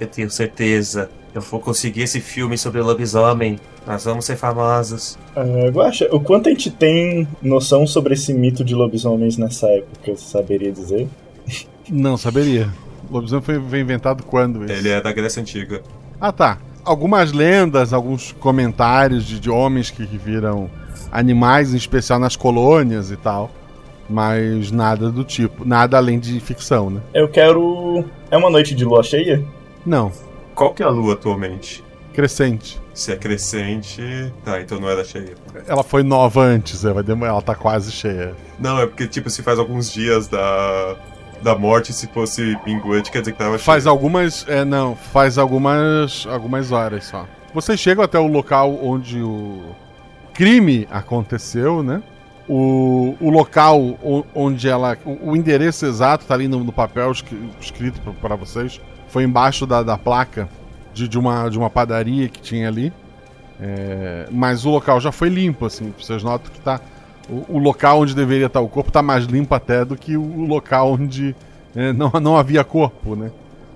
[0.00, 1.10] Eu tenho certeza.
[1.34, 3.58] Eu vou conseguir esse filme sobre lobisomem.
[3.86, 5.18] Nós vamos ser famosos.
[5.72, 10.24] Guaxa, o quanto a gente tem noção sobre esse mito de lobisomens nessa época, você
[10.24, 11.08] saberia dizer?
[11.88, 12.68] Não saberia.
[13.08, 14.64] O lobisomem foi, foi inventado quando?
[14.64, 14.74] Esse?
[14.74, 15.82] Ele é da Grécia Antiga.
[16.20, 16.58] Ah, tá.
[16.84, 20.68] Algumas lendas, alguns comentários de, de homens que viram
[21.10, 23.50] animais, em especial nas colônias e tal.
[24.08, 25.64] Mas nada do tipo.
[25.64, 27.00] Nada além de ficção, né?
[27.14, 28.04] Eu quero.
[28.30, 29.42] É uma noite de lua cheia?
[29.86, 30.12] Não.
[30.62, 31.82] Qual que é a lua atualmente?
[32.12, 32.80] Crescente.
[32.94, 34.02] Se é crescente.
[34.44, 35.34] Tá, então não era cheia.
[35.66, 36.92] Ela foi nova antes, né?
[37.26, 38.34] ela tá quase cheia.
[38.58, 40.96] Não, é porque, tipo, se faz alguns dias da.
[41.42, 43.90] Da morte, se fosse minguante, quer dizer que tava Faz cheia.
[43.90, 44.46] algumas.
[44.46, 46.24] É, não, faz algumas.
[46.30, 47.26] algumas horas só.
[47.52, 49.74] Vocês chegam até o local onde o
[50.32, 52.00] crime aconteceu, né?
[52.48, 53.80] O, o local
[54.34, 54.96] onde ela.
[55.04, 58.80] O, o endereço exato tá ali no, no papel escri- escrito para vocês.
[59.12, 60.48] Foi embaixo da, da placa
[60.94, 62.90] de, de, uma, de uma padaria que tinha ali.
[63.60, 65.92] É, mas o local já foi limpo, assim.
[65.98, 66.80] Vocês notam que tá.
[67.28, 70.46] O, o local onde deveria estar o corpo tá mais limpo até do que o
[70.46, 71.36] local onde
[71.76, 73.30] é, não, não havia corpo, né?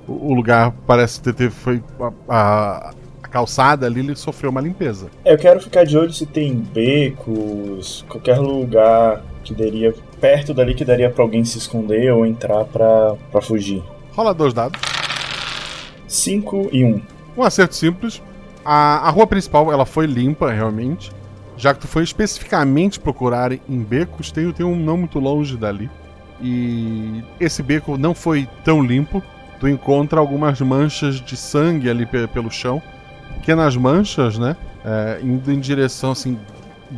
[0.08, 2.90] O, o lugar parece ter, ter foi a, a-
[3.22, 5.08] a calçada ali, ele sofreu uma limpeza.
[5.24, 9.94] Eu quero ficar de olho se tem becos, qualquer lugar que daria.
[10.20, 13.82] perto dali que daria pra alguém se esconder ou entrar pra fugir.
[14.14, 14.80] Rola dois dados.
[16.16, 16.88] 5 e 1.
[16.88, 17.02] Um.
[17.38, 18.22] Um acerto simples.
[18.64, 21.12] A, a rua principal ela foi limpa, realmente.
[21.56, 25.88] Já que tu foi especificamente procurar em becos, tem, tem um não muito longe dali.
[26.40, 29.22] E esse beco não foi tão limpo.
[29.58, 32.82] Tu encontra algumas manchas de sangue ali pe- pelo chão.
[33.36, 34.56] Pequenas manchas, né?
[34.84, 36.38] É, indo em direção assim,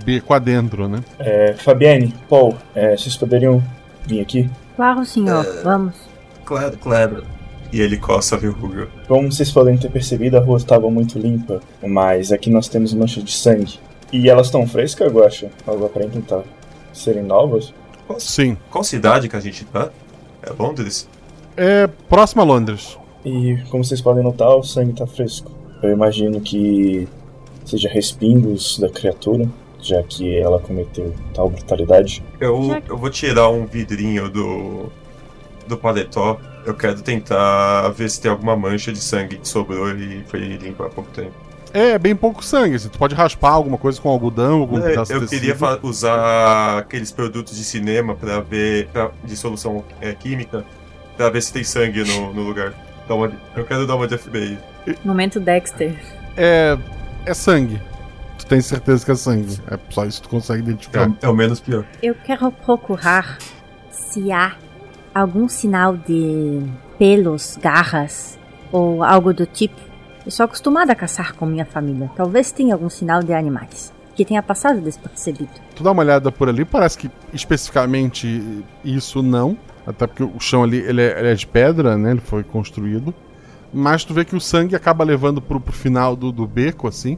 [0.05, 1.01] beco adentro, né?
[1.19, 3.63] É, Fabiane, Paul, é, vocês poderiam
[4.07, 4.51] vir aqui?
[4.75, 5.95] Claro, senhor, vamos.
[6.45, 7.25] Claro, claro.
[7.73, 8.89] E ele coça a verruga.
[9.07, 13.25] Como vocês podem ter percebido, a rua estava muito limpa, mas aqui nós temos manchas
[13.25, 13.79] de sangue.
[14.13, 15.49] E elas estão frescas, eu acho?
[15.67, 16.43] Algo aparentam estar
[16.93, 17.75] serem novas?
[18.19, 18.57] Sim.
[18.71, 19.91] Qual cidade que a gente tá?
[20.43, 21.09] É Londres?
[21.57, 22.97] É próximo a Londres.
[23.25, 25.51] E como vocês podem notar, o sangue está fresco.
[25.83, 27.07] Eu imagino que
[27.65, 29.49] seja respingos da criatura,
[29.81, 32.23] já que ela cometeu tal brutalidade.
[32.41, 34.91] Eu, eu vou tirar um vidrinho do.
[35.67, 36.41] do paletó.
[36.69, 40.83] Eu quero tentar ver se tem alguma mancha de sangue que sobrou e foi limpo
[40.85, 41.33] há pouco tempo.
[41.73, 42.77] É, bem pouco sangue.
[42.77, 47.11] Assim, tu pode raspar alguma coisa com algodão, algum É, pedaço eu queria usar aqueles
[47.11, 50.63] produtos de cinema para ver pra- de solução é, química
[51.17, 52.75] pra ver se tem sangue no, no lugar.
[53.09, 54.59] Dá uma- eu quero dar uma de FBI.
[55.05, 55.95] Momento Dexter.
[56.37, 56.77] É.
[57.25, 57.81] É sangue.
[58.39, 59.59] Tu tem certeza que é sangue.
[59.71, 61.11] É só isso que tu consegue identificar.
[61.23, 61.85] É, o menos pior.
[62.03, 63.39] Eu quero procurar
[63.91, 64.53] se há
[65.21, 66.63] algum sinal de
[66.99, 68.39] pelos, garras
[68.73, 69.81] ou algo do tipo.
[70.25, 72.11] Eu sou acostumada a caçar com minha família.
[72.17, 75.49] Talvez tenha algum sinal de animais que tenha passado despercebido.
[75.77, 79.57] Tu dá uma olhada por ali, parece que especificamente isso não.
[79.87, 82.11] Até porque o chão ali ele é, ele é de pedra, né?
[82.11, 83.15] Ele foi construído.
[83.73, 87.17] Mas tu vê que o sangue acaba levando pro, pro final do, do beco, assim.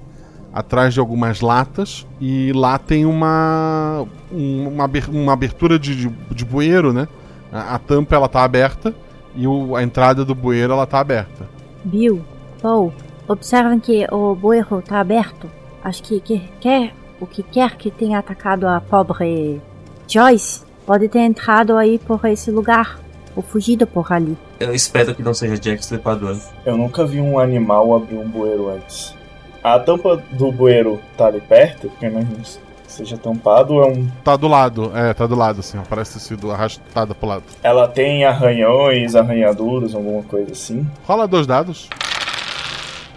[0.52, 2.06] Atrás de algumas latas.
[2.20, 4.04] E lá tem uma.
[4.30, 7.08] um- Uma, uma abertura de, de, de bueiro, né?
[7.52, 8.94] A, a tampa ela tá aberta.
[9.34, 11.48] E o- a entrada do bueiro ela tá aberta.
[11.84, 12.22] Bill,
[12.60, 12.92] Paul,
[13.28, 15.48] observem que o bueiro está aberto.
[15.82, 19.60] Acho que, que quer o que quer que tenha atacado a pobre
[20.08, 22.98] Joyce pode ter entrado aí por esse lugar
[23.36, 24.36] ou fugido por ali.
[24.58, 26.36] Eu espero que não seja Jack Stripador.
[26.66, 29.14] Eu nunca vi um animal abrir um bueiro antes.
[29.62, 32.60] A tampa do bueiro tá ali perto, porque que
[32.90, 34.08] seja tampado ou é um.
[34.24, 37.44] Tá do lado, é, tá do lado, assim, ó, parece ter sido arrastada pro lado.
[37.62, 40.86] Ela tem arranhões, arranhaduras, alguma coisa assim.
[41.04, 41.88] Rola dois dados.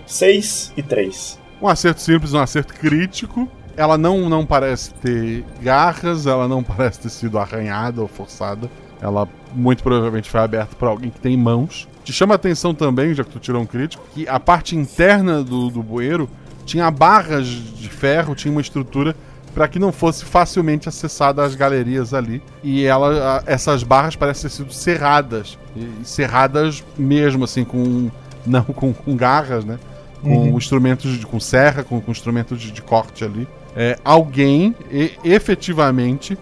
[0.05, 1.39] 6 e 3.
[1.62, 3.47] Um acerto simples, um acerto crítico.
[3.75, 8.69] Ela não, não parece ter garras, ela não parece ter sido arranhada ou forçada.
[9.01, 11.88] Ela muito provavelmente foi aberta por alguém que tem mãos.
[12.03, 15.43] Te chama a atenção também, já que tu tirou um crítico, que a parte interna
[15.43, 16.29] do, do bueiro
[16.65, 19.15] tinha barras de ferro, tinha uma estrutura
[19.53, 22.41] para que não fosse facilmente acessada as galerias ali.
[22.63, 25.57] E ela, a, essas barras parecem ter sido serradas.
[25.75, 28.09] E, cerradas mesmo, assim, com.
[28.45, 29.79] Não com, com garras, né?
[30.21, 30.57] Com Uhum.
[30.57, 33.47] instrumentos, de, com serra, com, com instrumentos de, de corte ali.
[33.75, 36.37] É, alguém e- efetivamente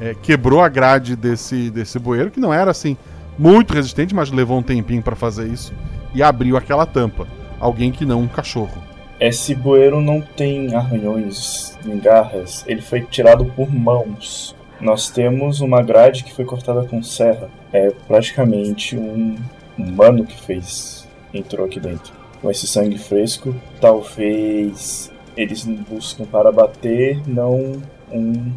[0.00, 2.96] é, quebrou a grade desse, desse bueiro, que não era assim
[3.38, 5.72] muito resistente, mas levou um tempinho para fazer isso,
[6.14, 7.26] e abriu aquela tampa.
[7.60, 8.82] Alguém que não um cachorro.
[9.22, 14.52] Esse bueiro não tem arranhões nem garras, ele foi tirado por mãos.
[14.80, 17.48] Nós temos uma grade que foi cortada com serra.
[17.72, 19.36] É praticamente um
[19.78, 22.12] humano que fez, entrou aqui dentro.
[22.40, 27.80] Com esse sangue fresco, talvez eles buscam para bater, não
[28.10, 28.52] um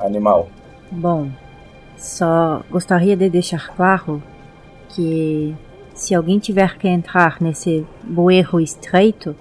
[0.00, 0.48] animal.
[0.90, 1.28] Bom,
[1.96, 4.20] só gostaria de deixar claro
[4.88, 5.54] que
[5.94, 9.36] se alguém tiver que entrar nesse bueiro estreito,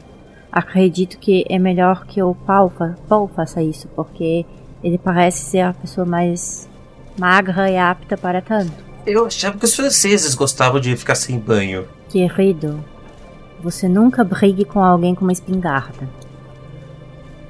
[0.57, 4.43] acredito que é melhor que o Paul, fa Paul faça isso, porque
[4.83, 6.67] ele parece ser a pessoa mais
[7.17, 8.73] magra e apta para tanto.
[9.05, 11.87] Eu achava que os franceses gostavam de ficar sem banho.
[12.09, 12.83] Querido,
[13.61, 16.09] você nunca brigue com alguém com uma espingarda.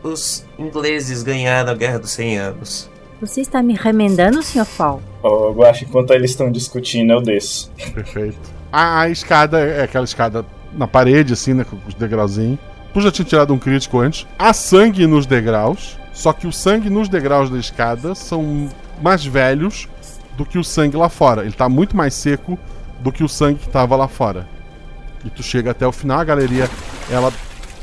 [0.04, 2.89] Os ingleses ganharam a Guerra dos 100 Anos.
[3.20, 4.65] Você está me remendando, Sr.
[4.78, 5.02] Paul?
[5.24, 7.72] Oh, eu acho que enquanto eles estão discutindo, eu desço.
[7.93, 8.38] Perfeito.
[8.72, 11.63] A, a escada é aquela escada na parede, assim, né?
[11.63, 12.60] Com os degrauzinhos.
[12.93, 14.26] Tu já tinha tirado um crítico antes.
[14.38, 15.97] Há sangue nos degraus.
[16.13, 18.69] Só que o sangue nos degraus da escada são
[19.02, 19.88] mais velhos
[20.36, 21.43] do que o sangue lá fora.
[21.43, 22.58] Ele tá muito mais seco
[23.00, 24.47] do que o sangue que tava lá fora.
[25.23, 26.69] E tu chega até o final, a galeria,
[27.10, 27.32] ela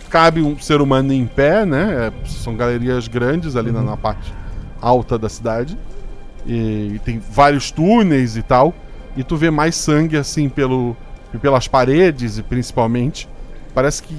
[0.09, 2.09] cabe um ser humano em pé, né?
[2.09, 4.33] É, são galerias grandes ali na, na parte
[4.81, 5.79] alta da cidade.
[6.47, 8.75] E tem vários túneis e tal.
[9.17, 10.97] E tu vê mais sangue assim pelo,
[11.41, 13.29] pelas paredes e principalmente.
[13.75, 14.17] Parece que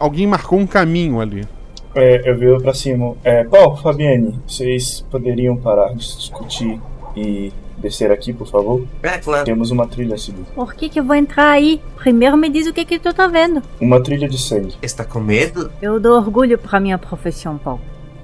[0.00, 1.46] alguém marcou um caminho ali.
[1.94, 3.14] É, eu viro pra cima.
[3.22, 6.80] É, Paul, Fabiane, vocês poderiam parar de discutir
[7.16, 8.84] e descer aqui, por favor?
[9.02, 9.44] É, claro.
[9.44, 10.44] Temos uma trilha a seguir.
[10.54, 11.80] Por que, que eu vou entrar aí?
[11.96, 13.62] Primeiro me diz o que, que tu tá vendo.
[13.80, 14.74] Uma trilha de sangue.
[14.80, 15.70] Está com medo?
[15.82, 17.80] Eu dou orgulho para minha profissão, Paul.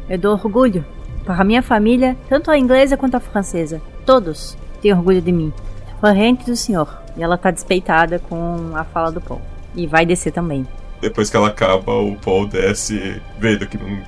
[0.09, 0.85] Eu dou orgulho
[1.25, 3.83] para minha família, tanto a inglesa quanto a francesa.
[4.05, 5.53] Todos têm orgulho de mim.
[6.01, 7.03] Corrente do senhor.
[7.17, 9.41] E ela tá despeitada com a fala do Paul.
[9.75, 10.67] E vai descer também.
[11.07, 14.03] Depois que ela acaba, o Paul desce, vendo que não,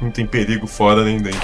[0.00, 1.40] não tem perigo fora nem dentro.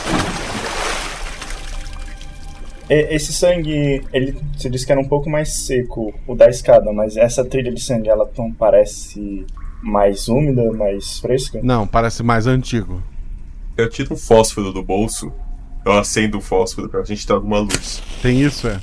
[2.88, 7.16] Esse sangue, ele você disse que era um pouco mais seco, o da escada, mas
[7.16, 9.44] essa trilha de sangue, ela não parece
[9.83, 11.59] mais úmida, mais fresca?
[11.61, 13.03] Não, parece mais antigo.
[13.77, 15.33] Eu tiro um fósforo do bolso,
[15.85, 18.01] eu acendo o fósforo pra gente ter alguma luz.
[18.23, 18.81] Tem isso, é.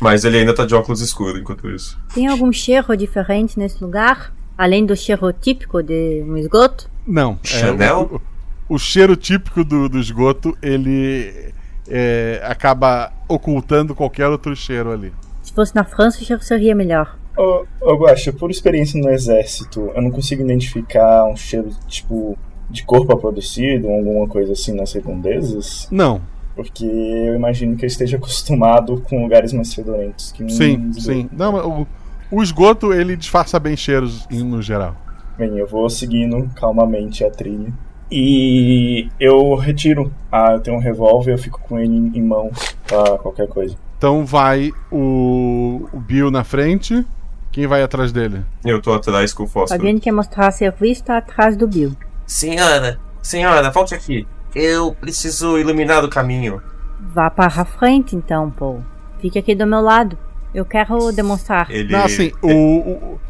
[0.00, 1.96] Mas ele ainda tá de óculos escuros enquanto isso.
[2.12, 4.36] Tem algum cheiro diferente nesse lugar?
[4.58, 6.90] Além do cheiro típico de um esgoto?
[7.06, 7.38] Não.
[7.44, 8.20] é, Chanel?
[8.68, 11.54] o, o cheiro típico do, do esgoto, ele
[11.88, 15.12] é, acaba ocultando qualquer outro cheiro ali.
[15.42, 17.16] Se fosse na França, o cheiro seria melhor.
[17.36, 22.36] Ô, ô Guaxa, por experiência no exército, eu não consigo identificar um cheiro, tipo,
[22.68, 25.86] de corpo apodrecido ou alguma coisa assim nas redondezas?
[25.88, 26.20] Não.
[26.56, 31.30] Porque eu imagino que eu esteja acostumado com lugares mais fedorentos que um Sim, sim.
[31.32, 31.86] Não, mas o,
[32.30, 34.96] o esgoto, ele disfarça bem cheiros no geral.
[35.36, 37.72] Bem, eu vou seguindo calmamente a trilha.
[38.10, 40.12] E eu retiro.
[40.32, 42.50] Ah, eu tenho um revólver, eu fico com ele em mão
[42.86, 43.76] pra qualquer coisa.
[43.98, 47.06] Então vai o, o Bill na frente.
[47.52, 48.44] Quem vai atrás dele?
[48.64, 49.78] Eu tô atrás com o fósforo.
[49.78, 51.92] Fabiane quer mostrar serviço, tá atrás do Bill.
[52.26, 54.26] Senhora, senhora, volte aqui.
[54.54, 56.62] Eu preciso iluminar o caminho.
[57.00, 58.82] Vá para a frente então, Paul.
[59.20, 60.16] Fique aqui do meu lado.
[60.54, 61.68] Eu quero demonstrar.
[61.90, 63.20] Não, assim, o, o-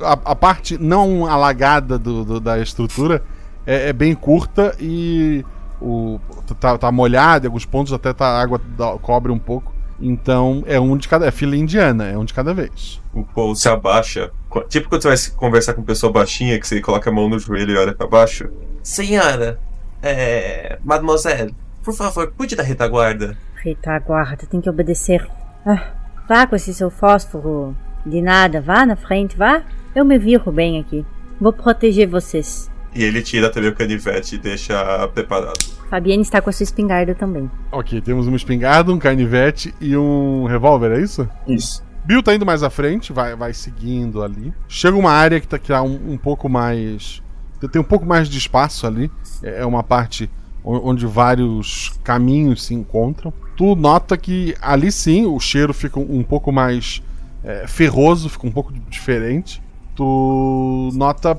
[0.00, 3.22] a, a parte não alagada do, do- da estrutura
[3.66, 5.44] é, é bem curta e
[5.80, 6.18] o,
[6.60, 9.72] tá, tá molhado, em alguns pontos até tá, a água dá- cobre um pouco.
[10.00, 11.26] Então é um de cada.
[11.26, 13.00] É fila indiana, é um de cada vez.
[13.14, 14.30] O Paul se abaixa.
[14.68, 17.72] Tipo quando você vai conversar com pessoa baixinha, que você coloca a mão no joelho
[17.74, 18.48] e olha pra baixo.
[18.82, 19.60] Senhora,
[20.02, 20.78] É.
[20.84, 21.54] Mademoiselle,
[21.84, 23.36] por favor, cuide da retaguarda.
[23.62, 25.24] Retaguarda, tem que obedecer.
[25.64, 25.84] Ah,
[26.28, 27.76] vá com esse seu fósforo.
[28.04, 29.62] De nada, vá na frente, vá.
[29.94, 31.04] Eu me viro bem aqui.
[31.40, 32.70] Vou proteger vocês.
[32.94, 35.58] E ele tira também o canivete e deixa preparado.
[35.88, 37.50] Fabienne está com a sua espingarda também.
[37.70, 41.28] Ok, temos uma espingarda, um canivete e um revólver, é isso?
[41.46, 41.82] Isso.
[42.04, 44.52] Bill tá indo mais à frente, vai, vai seguindo ali.
[44.68, 47.22] Chega uma área que tá, que tá um, um pouco mais.
[47.70, 49.10] Tem um pouco mais de espaço ali.
[49.42, 50.28] É é uma parte
[50.64, 53.32] onde vários caminhos se encontram.
[53.56, 57.02] Tu nota que ali sim o cheiro fica um pouco mais
[57.44, 59.62] é, ferroso, fica um pouco diferente.
[59.94, 61.38] Tu nota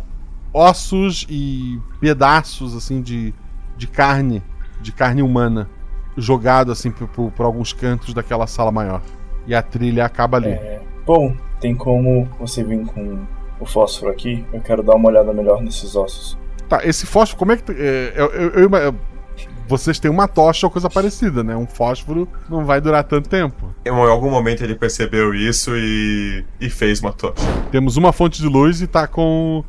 [0.53, 3.33] ossos e pedaços assim de,
[3.75, 4.43] de carne,
[4.81, 5.67] de carne humana,
[6.15, 9.01] jogado assim por, por- alguns cantos daquela sala maior.
[9.47, 10.49] E a trilha acaba ali.
[10.49, 13.19] É, bom, tem como você vir com
[13.59, 14.45] o fósforo aqui?
[14.53, 16.37] Eu quero dar uma olhada melhor nesses ossos.
[16.69, 17.71] Tá, esse fósforo, como é que.
[17.71, 18.95] é, eu- eu- eu
[19.67, 21.55] vocês têm uma tocha ou coisa parecida, né?
[21.55, 23.73] Um fósforo não vai durar tanto tempo.
[23.85, 27.45] Em algum momento ele percebeu isso e, e fez uma tocha.
[27.71, 29.63] Temos uma fonte de luz e tá com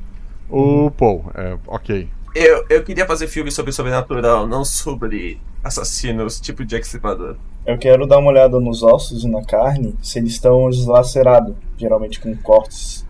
[0.49, 1.27] o Paul.
[1.35, 2.09] É, ok.
[2.35, 7.37] Eu, eu queria fazer filme sobre sobrenatural, não sobre assassinos, tipo Jack Stripador.
[7.65, 12.21] Eu quero dar uma olhada nos ossos e na carne, se eles estão deslacerados, geralmente
[12.21, 13.07] com cortes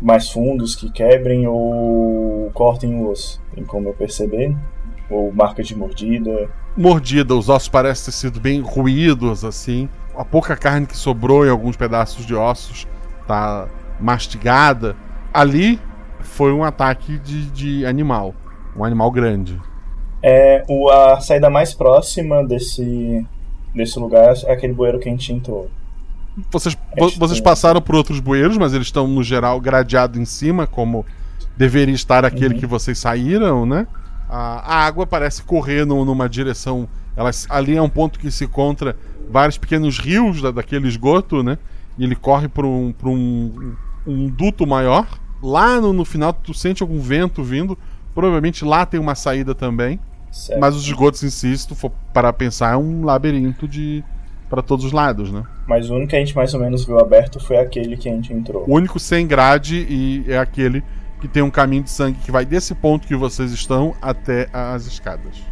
[0.00, 3.40] mais fundos que quebrem ou cortem o osso.
[3.54, 4.56] Tem como eu perceber?
[5.10, 6.50] Ou marca de mordida.
[6.76, 9.88] Mordida, os ossos parecem ter sido bem ruídos, assim.
[10.16, 12.86] A pouca carne que sobrou em alguns pedaços de ossos
[13.26, 13.66] tá
[14.00, 14.94] mastigada.
[15.32, 15.80] Ali
[16.20, 18.34] foi um ataque de, de animal.
[18.76, 19.60] Um animal grande.
[20.22, 23.24] É, o, a saída mais próxima desse,
[23.74, 25.70] desse lugar é aquele bueiro que a gente entrou.
[26.50, 30.66] Vocês, vo- vocês passaram por outros bueiros, mas eles estão, no geral, gradeados em cima,
[30.66, 31.04] como
[31.56, 33.86] deveria estar aquele que vocês saíram, né?
[34.28, 36.88] A, a água parece correr no- numa direção.
[37.16, 38.96] Ela, ali é um ponto que se encontra
[39.30, 41.58] vários pequenos rios da, daquele esgoto, né?
[41.96, 43.74] E ele corre por um, por um,
[44.06, 45.06] um duto maior.
[45.42, 47.76] Lá no, no final, tu sente algum vento vindo.
[48.14, 49.98] Provavelmente lá tem uma saída também.
[50.30, 50.60] Certo.
[50.60, 54.04] Mas os esgotos em si, se tu for para pensar, é um labirinto de
[54.50, 55.42] para todos os lados, né?
[55.66, 58.12] Mas o único que a gente mais ou menos viu aberto foi aquele que a
[58.12, 58.64] gente entrou.
[58.66, 60.82] O único sem grade e é aquele
[61.20, 64.86] que tem um caminho de sangue que vai desse ponto que vocês estão até as
[64.86, 65.42] escadas.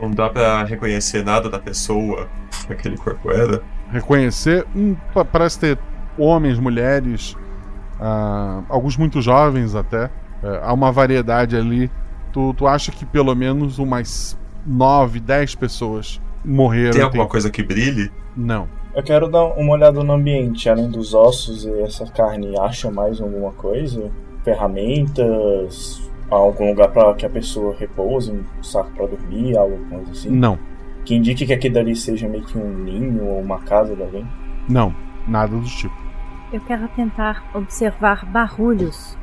[0.00, 2.28] Não dá pra reconhecer nada da pessoa
[2.66, 3.62] que aquele corpo era.
[3.90, 5.78] Reconhecer, hum, pa- parece ter
[6.16, 7.36] homens, mulheres,
[8.00, 10.10] ah, alguns muito jovens até.
[10.42, 11.90] É, há uma variedade ali.
[12.32, 16.92] Tu, tu acha que pelo menos umas 9, 10 pessoas morreram?
[16.92, 18.10] Tem alguma coisa que brilhe?
[18.36, 18.68] Não.
[18.94, 22.58] Eu quero dar uma olhada no ambiente, além dos ossos e essa carne.
[22.58, 24.10] Acha mais alguma coisa?
[24.44, 26.10] Ferramentas?
[26.30, 28.30] Algum lugar para que a pessoa repouse?
[28.30, 29.56] Um saco para dormir?
[29.56, 30.30] Algo coisa assim?
[30.30, 30.58] Não.
[31.04, 34.26] Que indique que aquilo dali seja meio que um ninho ou uma casa de alguém?
[34.68, 34.94] Não,
[35.26, 35.94] nada do tipo.
[36.52, 39.16] Eu quero tentar observar barulhos.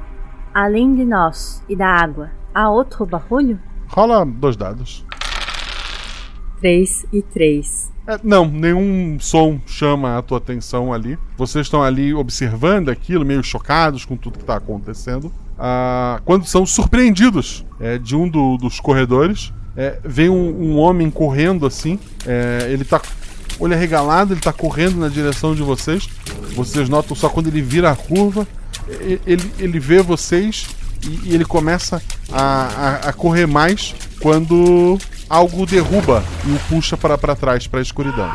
[0.53, 3.59] Além de nós e da água, há outro barulho?
[3.89, 5.05] Rola dois dados.
[6.59, 7.93] 3 e 3.
[8.07, 11.17] É, não, nenhum som chama a tua atenção ali.
[11.37, 15.31] Vocês estão ali observando aquilo, meio chocados com tudo que está acontecendo.
[15.59, 21.09] Ah, quando são surpreendidos é, de um do- dos corredores, é, vem um, um homem
[21.11, 21.99] correndo assim.
[22.25, 23.01] é, ele tá
[23.59, 26.07] olho arregalado, ele tá correndo na direção de vocês.
[26.55, 28.47] Vocês notam só quando ele vira a curva,
[29.25, 30.67] ele, ele vê vocês
[31.03, 34.97] e, e ele começa a, a, a correr mais quando
[35.29, 38.29] algo derruba e o puxa para para trás, para a escuridão.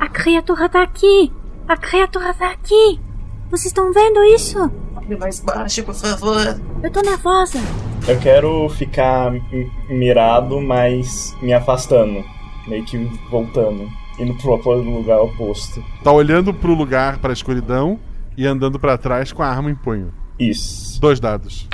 [0.00, 1.32] A criatura tá aqui!
[1.68, 3.00] A criatura tá aqui!
[3.50, 4.70] Vocês estão vendo isso?
[5.18, 6.60] Mais baixo, por favor.
[6.82, 7.58] Eu tô nervosa!
[8.06, 9.32] Eu quero ficar
[9.88, 12.24] mirado, mas me afastando.
[12.66, 12.96] Meio que
[13.30, 13.88] voltando.
[14.18, 15.82] Indo pro lugar oposto.
[16.02, 17.98] Tá olhando pro lugar, para a escuridão
[18.36, 20.12] e andando para trás com a arma em punho.
[20.38, 21.00] Isso.
[21.00, 21.68] Dois dados.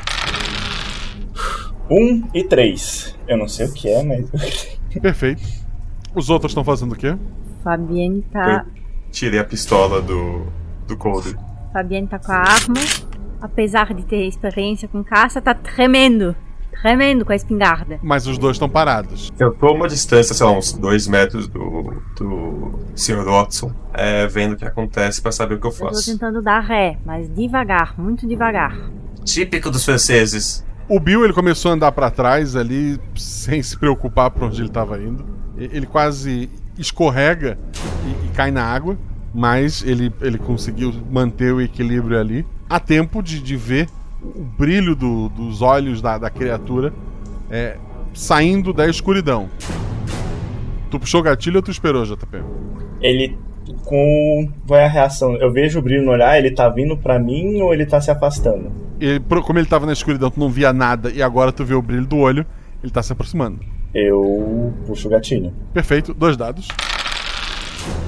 [1.91, 3.17] Um e três.
[3.29, 4.79] Eu não sei o que é, mas.
[5.01, 5.43] Perfeito.
[6.15, 7.17] Os outros estão fazendo o quê?
[7.63, 8.65] Fabienne tá.
[9.11, 10.47] Tirei a pistola do,
[10.87, 11.37] do Coldre.
[11.73, 12.75] Fabienne tá com a arma.
[13.41, 16.35] Apesar de ter experiência com caça, tá tremendo.
[16.81, 17.99] Tremendo com a espingarda.
[18.03, 19.31] Mas os dois estão parados.
[19.39, 23.25] Eu tô a uma distância, sei lá, uns dois metros do, do Sr.
[23.25, 26.11] Watson, é, vendo o que acontece pra saber o que eu Eu tô faço.
[26.11, 28.77] tentando dar ré, mas devagar, muito devagar.
[29.25, 30.65] Típico dos franceses.
[30.89, 34.69] O Bill ele começou a andar para trás ali, sem se preocupar por onde ele
[34.69, 35.25] estava indo.
[35.57, 37.59] Ele quase escorrega
[38.07, 38.99] e, e cai na água,
[39.35, 42.47] mas ele, ele conseguiu manter o equilíbrio ali.
[42.69, 43.89] Há tempo de, de ver
[44.23, 46.93] o brilho do- dos olhos da, da criatura
[47.51, 47.79] é,
[48.13, 49.49] saindo da escuridão.
[50.91, 52.43] Tu puxou o gatilho ou tu esperou, JP?
[53.01, 53.39] Ele
[53.85, 55.35] com qual é a reação?
[55.37, 58.11] Eu vejo o brilho no olhar, ele tá vindo pra mim ou ele tá se
[58.11, 58.71] afastando?
[59.01, 61.75] E, pro- como ele tava na escuridão, tu não via nada e agora tu vê
[61.75, 62.45] o brilho do olho,
[62.83, 63.59] ele tá se aproximando.
[63.95, 65.53] Eu puxo o gatilho.
[65.73, 66.69] Perfeito, dois dados.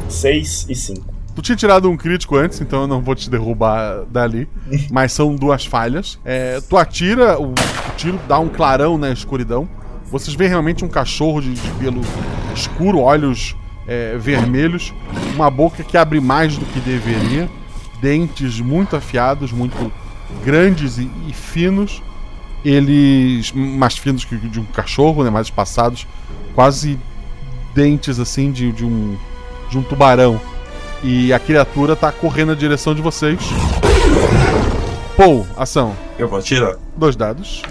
[0.09, 1.15] 6 e 5.
[1.35, 4.49] Tu tinha tirado um crítico antes, então eu não vou te derrubar dali.
[4.91, 6.19] mas são duas falhas.
[6.25, 7.55] É, tu atira, o, o
[7.97, 9.69] tiro dá um clarão na escuridão.
[10.07, 12.01] Vocês veem realmente um cachorro de, de pelo
[12.55, 13.55] escuro, olhos
[13.87, 14.93] é, vermelhos,
[15.35, 17.49] uma boca que abre mais do que deveria,
[18.01, 19.93] dentes muito afiados, muito
[20.45, 22.03] grandes e, e finos.
[22.65, 26.07] Eles mais finos que de um cachorro, né, mais espaçados,
[26.55, 26.99] quase
[27.75, 29.17] dentes assim de, de um
[29.71, 30.41] de um tubarão.
[31.03, 33.39] E a criatura tá correndo na direção de vocês.
[35.17, 35.95] Paul, ação.
[36.19, 36.77] Eu vou atirar.
[36.97, 37.63] Dois dados.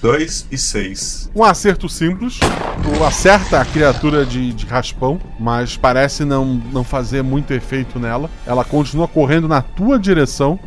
[0.00, 1.30] 2 e 6.
[1.34, 2.38] Um acerto simples.
[2.38, 8.30] Tu acerta a criatura de, de raspão, mas parece não, não fazer muito efeito nela.
[8.46, 10.58] Ela continua correndo na tua direção.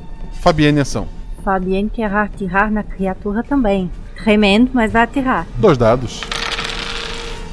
[0.41, 1.07] Fabienne, ação.
[1.43, 3.89] Fabienne quer atirar na criatura também.
[4.23, 5.47] Tremendo, mas vai atirar.
[5.55, 6.21] Dois dados.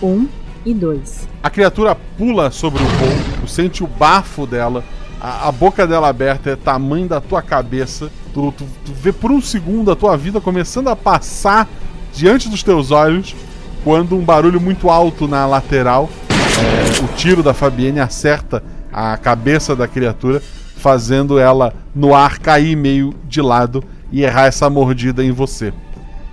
[0.03, 0.29] Um
[0.66, 1.29] e dois.
[1.43, 3.41] A criatura pula sobre o Paul.
[3.41, 4.85] Tu sente o bafo dela.
[5.20, 8.11] A, a boca dela aberta é tamanho da tua cabeça.
[8.39, 11.68] Tu, tu, tu vê por um segundo a tua vida começando a passar
[12.14, 13.34] diante dos teus olhos.
[13.82, 18.62] Quando um barulho muito alto na lateral, é, o tiro da Fabienne acerta
[18.93, 20.41] a cabeça da criatura,
[20.76, 23.82] fazendo ela no ar cair meio de lado
[24.12, 25.72] e errar essa mordida em você.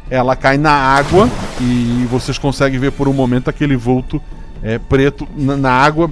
[0.08, 1.28] Ela cai na água
[1.60, 4.22] e vocês conseguem ver por um momento aquele vulto
[4.62, 6.12] é, preto na, na água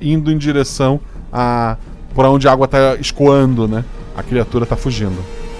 [0.00, 1.00] indo em direção
[1.32, 1.76] a
[2.14, 3.84] por onde a água tá escoando, né?
[4.16, 5.16] A criatura tá fugindo.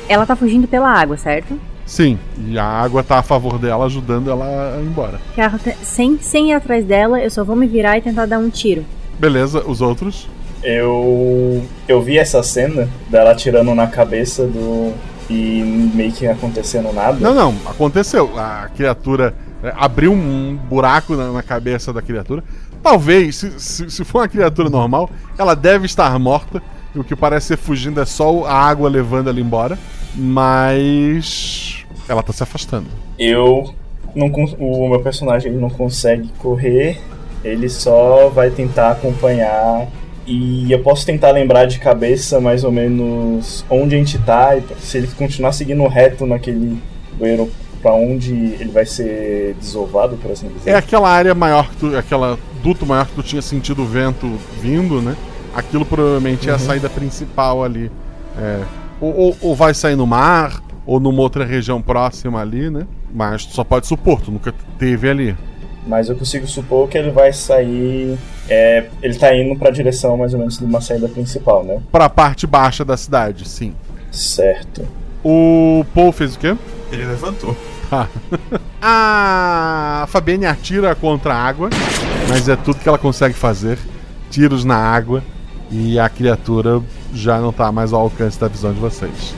[0.09, 1.59] Ela tá fugindo pela água, certo?
[1.87, 5.21] Sim, e a água tá a favor dela, ajudando ela a ir embora.
[5.37, 8.39] Carro te- sem, sem ir atrás dela, eu só vou me virar e tentar dar
[8.39, 8.85] um tiro.
[9.19, 10.29] Beleza, os outros?
[10.63, 14.93] Eu eu vi essa cena dela atirando na cabeça do
[15.29, 17.19] e meio que acontecendo nada.
[17.21, 18.31] Não, não, aconteceu.
[18.39, 22.43] A criatura é, abriu um buraco na, na cabeça da criatura.
[22.83, 26.63] Talvez, se, se, se for uma criatura normal, ela deve estar morta.
[26.95, 29.79] E o que parece ser fugindo é só a água levando ela embora.
[30.15, 31.85] Mas.
[32.09, 32.87] Ela tá se afastando.
[33.19, 33.75] Eu
[34.15, 34.29] não
[34.59, 37.01] o meu personagem ele não consegue correr,
[37.43, 39.89] ele só vai tentar acompanhar
[40.27, 44.63] e eu posso tentar lembrar de cabeça mais ou menos onde a gente tá e
[44.81, 46.79] se ele continuar seguindo reto naquele
[47.19, 47.51] bueiro
[47.83, 50.71] pra onde ele vai ser desovado, por assim dizer.
[50.71, 51.97] É aquela área maior que tu.
[51.97, 54.27] Aquela duto maior que tu tinha sentido o vento
[54.59, 55.15] vindo, né?
[55.55, 56.59] Aquilo provavelmente é a Uhum.
[56.61, 57.91] saída principal ali.
[58.39, 58.63] É,
[59.01, 62.87] ou, ou- ou vai sair no mar, ou numa outra região próxima ali, né?
[63.15, 65.37] Mas tu só pode supor, tu nunca teve ali.
[65.87, 68.19] Mas eu consigo supor que ele vai sair.
[68.49, 71.79] É, ele tá indo pra direção mais ou menos de uma saída principal, né?
[71.93, 73.75] Pra parte baixa da cidade, sim.
[74.11, 74.87] Certo.
[75.23, 76.57] O Paul fez o quê?
[76.91, 77.57] Ele levantou.
[77.91, 78.09] Tá.
[78.81, 81.71] a Fabienne atira contra a água,
[82.29, 83.79] mas é tudo que ela consegue fazer.
[84.31, 85.23] Tiros na água
[85.77, 86.81] e a criatura
[87.13, 89.35] já não tá mais ao alcance da visão de vocês.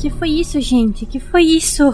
[0.00, 1.04] Que foi isso, gente?
[1.04, 1.92] Que foi isso?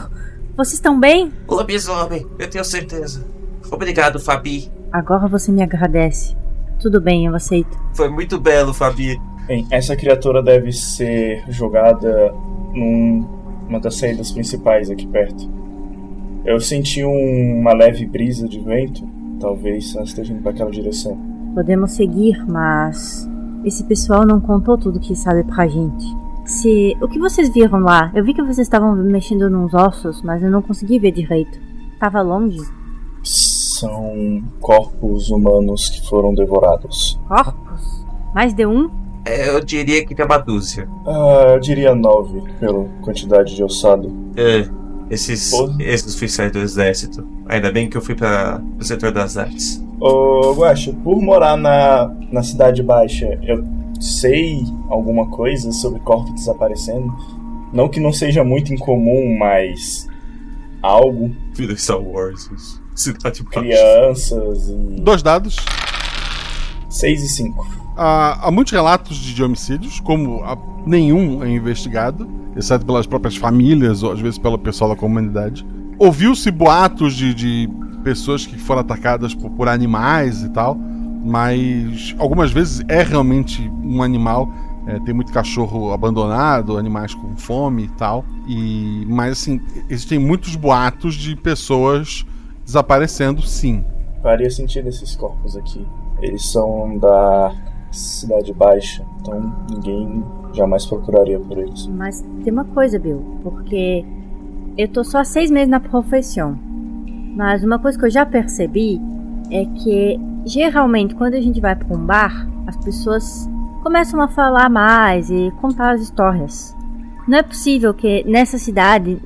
[0.55, 1.33] Vocês estão bem?
[1.49, 3.25] Lobisomem, eu tenho certeza.
[3.71, 4.71] Obrigado, Fabi.
[4.93, 6.42] Agora você me agradece.
[6.83, 7.79] Tudo bem, eu aceito.
[7.95, 9.21] Foi muito belo, Fabi.
[9.47, 12.35] Bem, essa criatura deve ser jogada
[12.75, 13.25] num-
[13.69, 15.49] numa das saídas principais aqui perto.
[16.45, 19.09] Eu senti um- uma leve brisa de vento.
[19.41, 21.17] Talvez ela esteja indo para aquela direção.
[21.55, 23.29] Podemos seguir, mas
[23.65, 26.05] esse pessoal não contou tudo que sabe pra gente.
[26.45, 28.11] Se o que vocês viram lá?
[28.15, 31.61] Eu vi que vocês estavam mexendo nos ossos, mas eu não consegui ver direito.
[32.01, 32.59] Tava longe.
[33.83, 37.19] São corpos humanos que foram devorados.
[37.27, 38.07] Corpos?
[38.33, 38.89] Mais de um?
[39.25, 40.89] É, eu diria que tem uma dúzia.
[41.05, 44.13] Ah, eu diria nove, pela quantidade de ossado.
[44.37, 44.69] É,
[45.11, 47.27] esses, esses oficiais do exército.
[47.49, 49.85] Ainda bem que eu fui para o setor das artes.
[50.01, 53.65] Ô, Guaxa, por morar na, na Cidade Baixa, eu
[54.01, 57.13] sei alguma coisa sobre corpos desaparecendo.
[57.73, 60.09] Não que não seja muito incomum, mas
[60.81, 61.35] algo.
[61.55, 62.51] Vida Star Wars.
[62.55, 62.82] isso.
[62.95, 63.61] Cidade Baixa.
[63.61, 65.01] Crianças e.
[65.01, 65.57] Dois dados.
[66.89, 67.67] 6 e 5.
[67.97, 73.37] Há, há muitos relatos de, de homicídios, como há- nenhum é investigado, exceto pelas próprias
[73.37, 75.65] famílias ou às vezes pelo pessoal da comunidade.
[75.99, 77.69] ouviu-se boatos de, de
[78.05, 80.75] pessoas que foram atacadas por, por animais e tal,
[81.25, 84.53] mas algumas vezes é realmente um animal.
[84.85, 88.25] É, tem muito cachorro abandonado, animais com fome e tal.
[88.49, 92.27] E, mas assim, existem muitos boatos de pessoas
[92.65, 93.85] desaparecendo, sim.
[94.23, 95.87] Faria sentido esses corpos aqui.
[96.21, 97.53] Eles são da
[97.91, 101.87] Cidade Baixa, então ninguém jamais procuraria por eles.
[101.89, 104.05] Mas tem uma coisa, Bill, porque
[104.79, 106.59] eu tô só há seis meses na profissão.
[107.37, 109.01] Mas uma coisa que eu já percebi
[109.51, 113.49] é que geralmente quando a gente vai para um bar, as pessoas
[113.83, 116.77] começam a falar mais e contar as histórias.
[117.27, 119.21] Não é possível que nessa cidade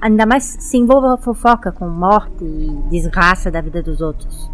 [0.00, 4.50] ainda mais se envolva fofoca com morte e desgraça da vida dos outros.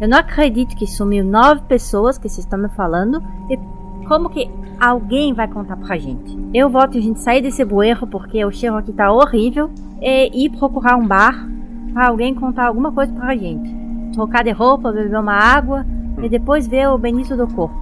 [0.00, 3.58] Eu não acredito que sumiu nove pessoas que vocês estão me falando e
[4.06, 4.48] como que
[4.80, 6.38] alguém vai contar pra gente?
[6.52, 9.70] Eu voto a gente sair desse bueiro porque o cheiro aqui tá horrível
[10.00, 11.48] e ir procurar um bar
[11.92, 13.74] pra alguém contar alguma coisa pra gente.
[14.12, 15.84] Trocar de roupa, beber uma água
[16.22, 17.74] e depois ver o Benito do corpo.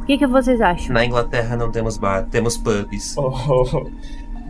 [0.00, 0.94] O que, que vocês acham?
[0.94, 3.14] Na Inglaterra não temos bar, temos pubs.
[3.18, 3.90] Oh, Ô,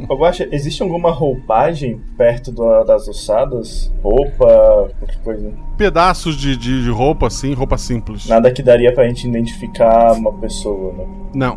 [0.06, 3.92] Guaxa, existe alguma roupagem perto do- das ossadas?
[4.02, 5.52] Roupa, qualquer coisa?
[5.76, 8.26] Pedaços de, de, de roupa, assim, roupa simples.
[8.28, 11.06] Nada que daria pra gente identificar uma pessoa, né?
[11.34, 11.56] Não.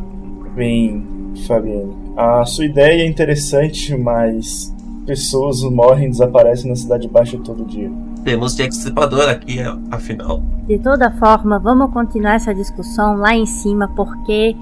[0.55, 1.05] Bem,
[1.47, 4.73] Fabiane, a sua ideia é interessante, mas
[5.05, 7.89] pessoas morrem e desaparecem na Cidade Baixa todo dia.
[8.23, 10.43] Temos Jack Stripador aqui, afinal.
[10.67, 14.55] De toda forma, vamos continuar essa discussão lá em cima porque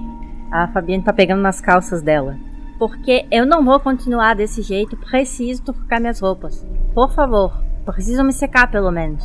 [0.50, 2.36] a Fabiane tá pegando nas calças dela.
[2.80, 6.66] Porque eu não vou continuar desse jeito, preciso trocar minhas roupas.
[6.94, 9.22] Por favor, preciso me secar pelo menos.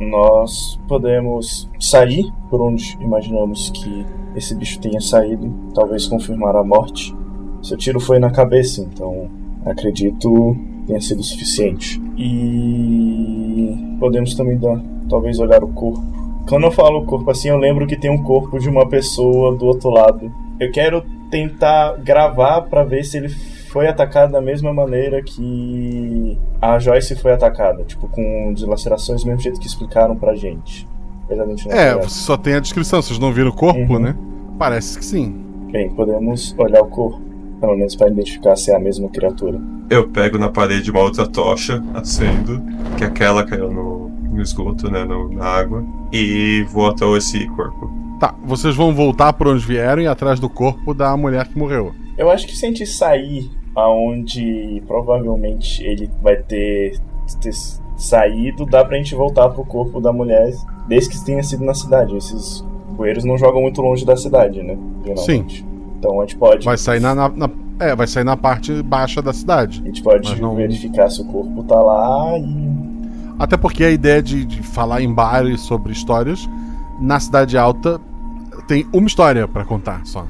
[0.00, 7.14] Nós podemos sair por onde imaginamos que esse bicho tenha saído, talvez confirmar a morte.
[7.62, 9.28] Seu tiro foi na cabeça, então
[9.66, 12.00] acredito tenha sido suficiente.
[12.16, 16.02] E podemos também dar, talvez olhar o corpo.
[16.48, 19.66] Quando eu falo corpo assim, eu lembro que tem um corpo de uma pessoa do
[19.66, 20.32] outro lado.
[20.58, 26.78] Eu quero tentar gravar para ver se ele foi atacado da mesma maneira que a
[26.78, 30.86] Joyce foi atacada, tipo com dilacerações do mesmo jeito que explicaram pra gente.
[31.28, 34.14] Exatamente na É, você só tem a descrição, vocês não viram o corpo, né?
[34.58, 35.34] Parece que sim.
[35.72, 37.20] Bem, podemos olhar o corpo,
[37.60, 39.60] pelo menos para identificar se é a mesma criatura.
[39.90, 42.62] Eu pego na parede uma outra tocha, acendo,
[42.96, 47.90] que aquela caiu no, no esgoto, né, no- na água, e vou até esse corpo.
[48.24, 51.92] Tá, vocês vão voltar por onde vieram e atrás do corpo da mulher que morreu.
[52.16, 56.98] Eu acho que se a gente sair aonde provavelmente ele vai ter,
[57.42, 57.52] ter
[57.98, 60.54] saído, dá pra gente voltar pro corpo da mulher,
[60.88, 62.16] desde que tenha sido na cidade.
[62.16, 62.64] Esses
[62.96, 64.78] bueiros não jogam muito longe da cidade, né?
[65.04, 65.66] Geralmente.
[65.98, 66.64] Então a gente pode.
[66.64, 69.82] Vai sair na, na- na- é, vai sair na parte baixa da cidade.
[69.84, 72.74] A gente pode não- verificar se o corpo tá lá e.
[73.38, 76.48] Até porque a ideia de, de falar em bares sobre histórias,
[77.00, 78.00] na cidade alta
[78.66, 80.26] tem uma história pra contar só,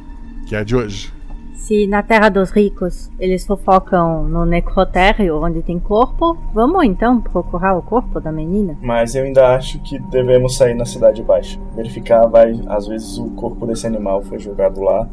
[0.47, 1.13] que é a de hoje.
[1.55, 7.75] Se na Terra dos Ricos eles fofocam no necrotério onde tem corpo, vamos então procurar
[7.75, 8.77] o corpo da menina?
[8.83, 11.59] Mas eu ainda acho que devemos sair na cidade baixa.
[11.75, 12.61] Verificar, vai.
[12.67, 15.09] Às vezes o corpo desse animal foi jogado lá.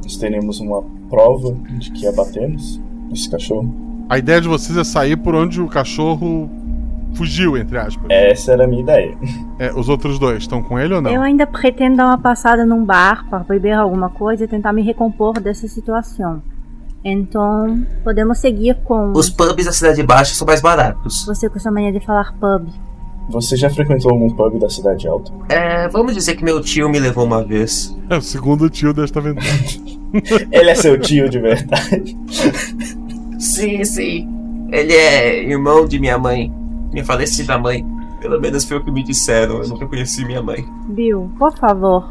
[0.00, 2.80] Nós teremos uma prova de que abatemos
[3.12, 3.74] esse cachorro.
[4.08, 6.48] A ideia de vocês é sair por onde o cachorro
[7.16, 8.04] fugiu, entre aspas.
[8.08, 9.16] Essa era a minha ideia.
[9.58, 11.10] É, os outros dois estão com ele ou não?
[11.10, 14.82] Eu ainda pretendo dar uma passada num bar para beber alguma coisa e tentar me
[14.82, 16.42] recompor dessa situação.
[17.04, 19.12] Então, podemos seguir com.
[19.12, 21.24] Os pubs da Cidade Baixa são mais baratos.
[21.24, 22.68] Você com sua mania de falar pub.
[23.28, 25.32] Você já frequentou algum pub da cidade alta?
[25.48, 27.96] É, vamos dizer que meu tio me levou uma vez.
[28.08, 29.46] É o segundo tio desta aventura.
[30.52, 32.16] Ele é seu tio de verdade.
[33.38, 34.28] Sim, sim.
[34.70, 36.52] Ele é irmão de minha mãe.
[36.96, 37.84] Minha falecida mãe.
[38.22, 39.58] Pelo menos foi o que me disseram.
[39.58, 40.66] Eu nunca conheci minha mãe.
[40.88, 42.10] Bill, por favor.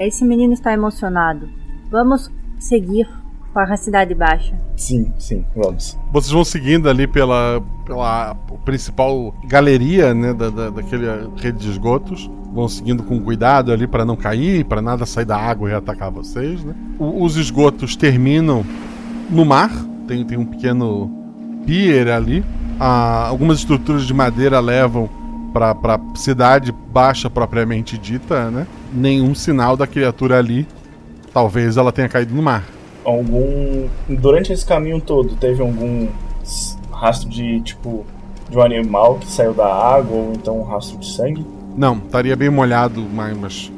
[0.00, 1.46] Esse menino está emocionado.
[1.90, 3.06] Vamos seguir
[3.52, 4.58] para a Cidade Baixa.
[4.74, 5.98] Sim, sim, vamos.
[6.10, 11.04] Vocês vão seguindo ali pela, pela principal galeria, né, da, da, daquele
[11.36, 12.30] rede de esgotos.
[12.54, 16.10] Vão seguindo com cuidado ali para não cair, para nada sair da água e atacar
[16.10, 16.74] vocês, né?
[16.98, 18.64] O- os esgotos terminam
[19.28, 19.70] no mar.
[20.08, 21.10] Tem, tem um pequeno
[21.66, 22.44] pier ali.
[22.78, 25.10] Ah, algumas estruturas de madeira levam
[25.52, 28.66] para a cidade baixa propriamente dita, né?
[28.92, 30.66] Nenhum sinal da criatura ali.
[31.32, 32.64] Talvez ela tenha caído no mar.
[33.04, 33.88] Algum.
[34.08, 36.08] Durante esse caminho todo, teve algum
[36.90, 38.06] rastro de, tipo,
[38.50, 41.44] de um animal que saiu da água ou então um rastro de sangue?
[41.76, 43.72] Não, estaria bem molhado, mas, mas,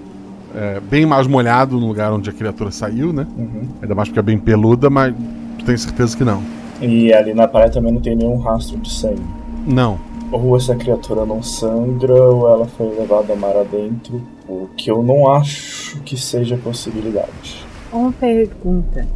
[0.54, 3.26] é, bem mais molhado no lugar onde a criatura saiu, né?
[3.36, 3.68] Uhum.
[3.82, 5.14] Ainda mais porque é bem peluda, mas
[5.58, 6.42] tu tem certeza que não.
[6.80, 9.22] E ali na praia também não tem nenhum rastro de sangue.
[9.66, 9.98] Não.
[10.30, 14.22] Ou essa criatura não sangra, ou ela foi levada mar adentro.
[14.48, 17.66] O que eu não acho que seja possibilidade.
[17.92, 19.06] Uma pergunta.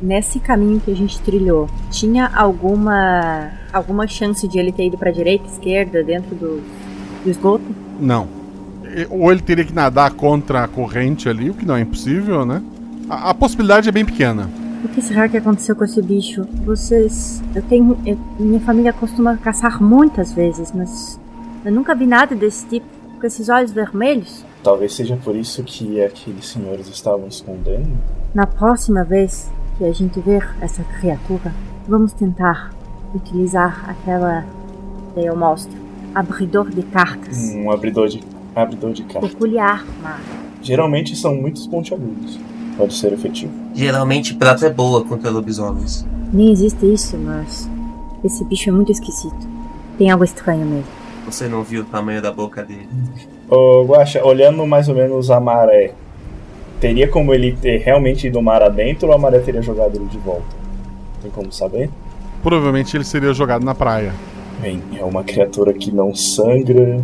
[0.00, 5.10] Nesse caminho que a gente trilhou, tinha alguma alguma chance de ele ter ido para
[5.10, 6.62] direita, esquerda, dentro do,
[7.24, 7.64] do esgoto?
[8.00, 8.28] Não.
[9.10, 12.62] Ou ele teria que nadar contra a corrente ali, o que não é impossível, né?
[13.08, 14.48] A, a possibilidade é bem pequena.
[14.84, 16.44] O que será que aconteceu com esse bicho?
[16.64, 17.42] Vocês.
[17.54, 17.98] Eu tenho.
[18.06, 21.18] eu- minha família costuma caçar muitas vezes, mas.
[21.64, 22.86] Eu nunca vi nada desse tipo.
[23.20, 24.44] Com esses olhos vermelhos.
[24.62, 27.88] Talvez seja por isso que aqueles senhores estavam escondendo.
[28.32, 31.52] Na próxima vez que a gente ver essa criatura,
[31.88, 32.70] vamos tentar
[33.12, 34.44] utilizar aquela.
[35.16, 35.76] Eu mostro.
[36.14, 37.52] Abridor de cartas.
[37.56, 38.22] Um abridor de,
[38.54, 39.30] abridor de cartas.
[39.32, 40.20] Peculiar, mas.
[40.62, 42.38] Geralmente são muitos pontiagudos.
[42.78, 43.52] Pode ser efetivo.
[43.74, 46.06] Geralmente prata é boa contra lobisomens.
[46.32, 47.68] Nem existe isso, mas.
[48.24, 49.36] Esse bicho é muito esquisito.
[49.98, 50.86] Tem algo estranho mesmo.
[51.26, 52.88] Você não viu o tamanho da boca dele.
[53.50, 55.92] Ô, Guaxa, olhando mais ou menos a maré,
[56.80, 60.18] teria como ele ter realmente ido mar adentro ou a maré teria jogado ele de
[60.18, 60.46] volta?
[61.20, 61.90] Tem como saber?
[62.42, 64.12] Provavelmente ele seria jogado na praia.
[64.60, 67.02] Bem, é uma criatura que não sangra.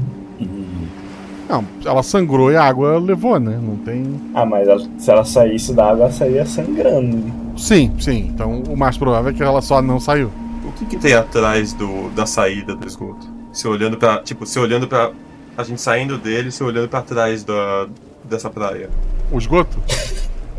[1.49, 3.59] Não, ela sangrou e a água levou, né?
[3.63, 4.21] Não tem.
[4.35, 7.23] Ah, mas ela- se ela saísse da água, ela sairia sangrando.
[7.57, 8.31] Sim, sim.
[8.35, 10.31] Então o mais provável é que ela só não saiu.
[10.67, 13.27] O que, que tem atrás do, da saída do esgoto?
[13.53, 14.19] Se olhando pra.
[14.23, 15.13] Tipo, se olhando pra.
[15.57, 17.87] A gente saindo dele, se olhando pra trás da,
[18.25, 18.89] dessa praia.
[19.31, 19.77] O esgoto?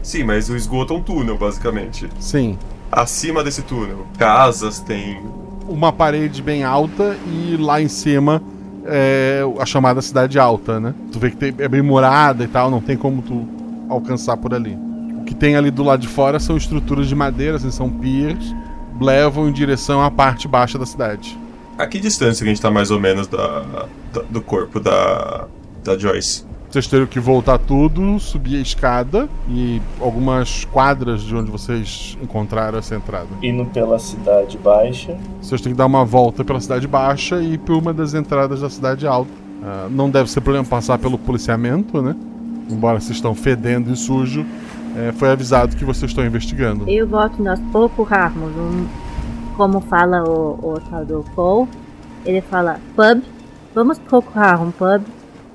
[0.02, 2.08] Sim, mas o esgoto é um túnel, basicamente.
[2.20, 2.58] Sim.
[2.92, 5.20] Acima desse túnel, casas, tem.
[5.68, 8.42] Uma parede bem alta e lá em cima
[8.86, 10.94] é a chamada cidade alta, né?
[11.12, 13.48] Tu vê que tem- é bem morada e tal, não tem como tu
[13.90, 14.78] alcançar por ali.
[15.20, 18.54] O que tem ali do lado de fora são estruturas de madeira, assim, são piers,
[19.00, 21.38] levam em direção à parte baixa da cidade.
[21.78, 23.64] A que distância que a gente tá mais ou menos da,
[24.14, 25.46] da- do corpo da,
[25.84, 26.46] da Joyce?
[26.76, 32.78] Vocês teriam que voltar tudo, subir a escada e algumas quadras de onde vocês encontraram
[32.78, 33.30] essa entrada.
[33.42, 35.16] Indo pela cidade baixa.
[35.42, 38.70] Vocês têm que dar uma volta pela cidade baixa e por uma das entradas da
[38.70, 39.32] cidade alta.
[39.64, 42.14] Ah, não deve ser problema passar pelo policiamento, né?
[42.70, 44.46] Embora vocês estão fedendo e sujo,
[44.98, 46.90] eh, foi avisado que vocês estão investigando.
[46.90, 48.86] Eu voto nós procurarmos um.
[49.56, 51.70] Como fala o, o tal do Paul,
[52.26, 53.24] ele fala pub.
[53.74, 55.04] Vamos procurar um pub.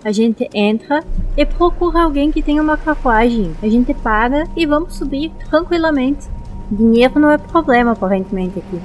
[0.03, 1.05] A gente entra
[1.37, 3.53] e procura alguém que tenha uma carruagem.
[3.63, 6.27] A gente paga e vamos subir tranquilamente.
[6.71, 8.81] Dinheiro não é problema, aparentemente, aqui.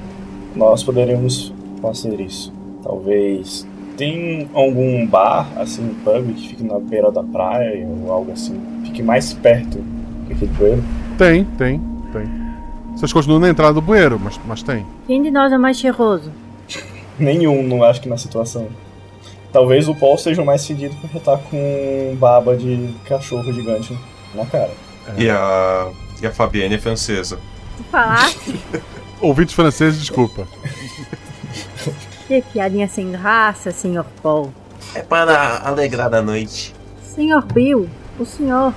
[0.56, 2.52] Nós poderíamos fazer isso.
[2.84, 3.66] Talvez.
[3.96, 8.60] Tem algum bar, assim, pub que fique na beira da praia ou algo assim?
[8.84, 9.82] Fique mais perto
[10.28, 10.84] daquele bueiro?
[11.18, 11.80] Tem, tem,
[12.12, 12.26] tem.
[12.94, 14.86] Vocês continuam na entrada do bueiro, mas, mas tem.
[15.08, 16.30] Quem de nós é mais cheiroso?
[17.18, 18.68] Nenhum, não acho que na situação.
[19.56, 23.98] Talvez o Paul seja o mais fedido porque tá com baba de cachorro gigante
[24.34, 24.72] na cara.
[25.18, 25.90] E a.
[26.22, 27.40] E a Fabienne é francesa.
[27.78, 28.60] Tu falaste?
[29.22, 30.46] Ouvintes franceses, desculpa.
[32.28, 34.52] que piadinha sem graça, senhor Paul.
[34.94, 36.76] É para alegrar a noite.
[37.02, 37.90] Senhor Bill,
[38.20, 38.74] o senhor,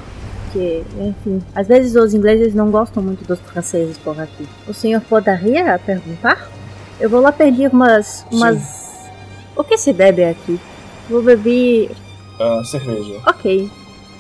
[0.53, 4.49] que, enfim, às vezes os ingleses não gostam muito dos franceses por aqui.
[4.69, 6.49] O senhor poderia perguntar?
[7.01, 8.25] Eu vou lá pedir umas.
[8.31, 8.88] umas.
[9.59, 10.59] O que se bebe aqui?
[11.11, 11.91] Vou beber.
[12.39, 13.21] Ah, cerveja.
[13.27, 13.69] Ok.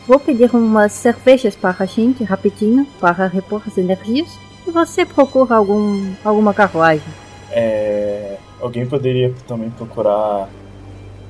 [0.04, 4.28] Vou pedir umas cervejas para a gente, rapidinho, para repor as energias.
[4.66, 7.06] E você procura algum, alguma carruagem.
[7.52, 10.48] É, alguém poderia também procurar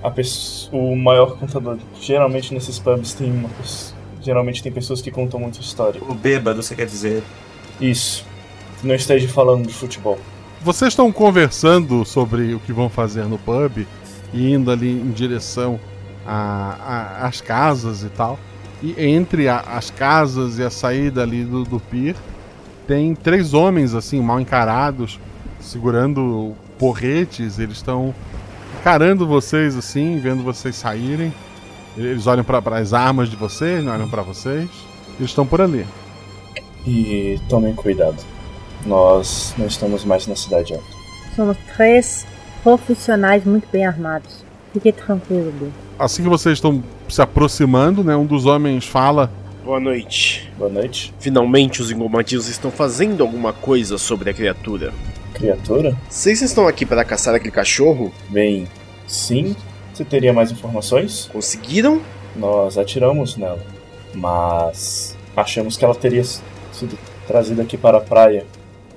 [0.03, 0.13] a
[0.73, 1.77] o maior contador.
[2.01, 3.51] Geralmente nesses pubs tem uma
[4.23, 6.01] geralmente tem pessoas que contam muita história.
[6.09, 7.23] O bêbado, você quer dizer?
[7.81, 8.25] Isso.
[8.83, 10.19] Não esteja falando de futebol.
[10.63, 13.87] Vocês estão conversando sobre o que vão fazer no pub
[14.33, 15.79] e indo ali em direção
[16.27, 18.39] às casas e tal.
[18.83, 22.15] E entre a- as casas e a saída ali do, do pier,
[22.87, 25.19] tem três homens assim, mal encarados,
[25.61, 27.59] segurando porretes.
[27.59, 28.15] Eles estão
[28.81, 31.33] encarando vocês assim, vendo vocês saírem.
[31.97, 34.69] Eles olham para as armas de vocês, não olham para vocês.
[35.19, 35.85] Eles estão por ali.
[36.87, 38.17] E tomem cuidado.
[38.89, 40.87] Nós não estamos mais na cidade alta.
[41.37, 42.27] Somos três
[42.63, 44.43] profissionais muito bem armados.
[44.73, 45.73] Fique tranquilo, Bill.
[45.99, 49.31] Assim que vocês estão se aproximando, né, um dos homens fala:
[49.63, 50.51] Boa noite.
[50.57, 51.13] Boa noite.
[51.21, 54.91] Finalmente os engomadios estão fazendo alguma coisa sobre a criatura.
[55.35, 55.95] Criatura?
[56.09, 58.11] Vocês estão aqui para caçar aquele cachorro?
[58.31, 58.67] Bem,
[59.07, 59.55] sim.
[59.93, 61.29] Você teria mais informações?
[61.31, 62.01] Conseguiram?
[62.35, 63.63] Nós atiramos nela.
[64.15, 68.47] Mas achamos que ela teria sido trazida aqui para a praia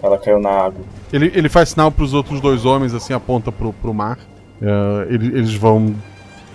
[0.03, 0.81] Ela caiu na água.
[1.13, 4.17] Ele, ele faz sinal pros outros dois homens, assim, aponta pro, pro mar.
[4.61, 5.93] É, ele- eles vão.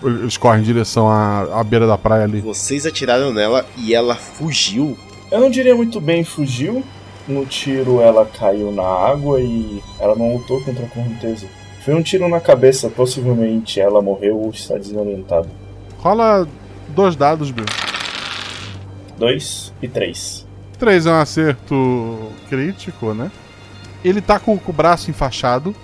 [0.02, 2.40] Eles correm em direção à, à beira da praia ali.
[2.40, 4.96] Vocês atiraram nela e ela fugiu?
[5.32, 6.82] Eu não diria muito bem fugiu.
[7.26, 11.46] No tiro ela caiu na água e ela não lutou contra a correnteza.
[11.84, 15.48] Foi um tiro na cabeça, possivelmente ela morreu ou está desorientada.
[15.98, 16.46] Rola
[16.88, 17.64] dois dados, Bill.
[19.18, 20.45] Dois e três.
[20.78, 23.30] Três é um acerto crítico, né?
[24.04, 25.74] Ele tá com, o braço enfaixado.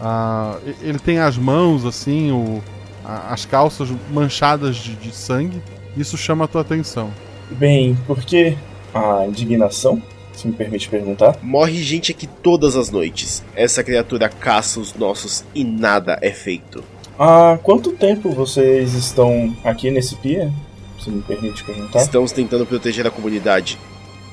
[0.00, 2.62] ah, ele tem as mãos, assim, o,
[3.04, 5.62] a- as calças manchadas de, de sangue.
[5.96, 7.10] Isso chama a tua atenção.
[7.50, 8.56] Bem, por que
[8.92, 10.02] a indignação?
[10.32, 11.38] Se me permite perguntar.
[11.40, 13.44] Morre gente aqui todas as noites.
[13.54, 16.82] Essa criatura caça os nossos e nada é feito.
[17.16, 20.52] Há quanto tempo vocês estão aqui nesse pia?
[20.98, 22.00] Se me permite perguntar.
[22.00, 23.78] Estamos tentando proteger a comunidade.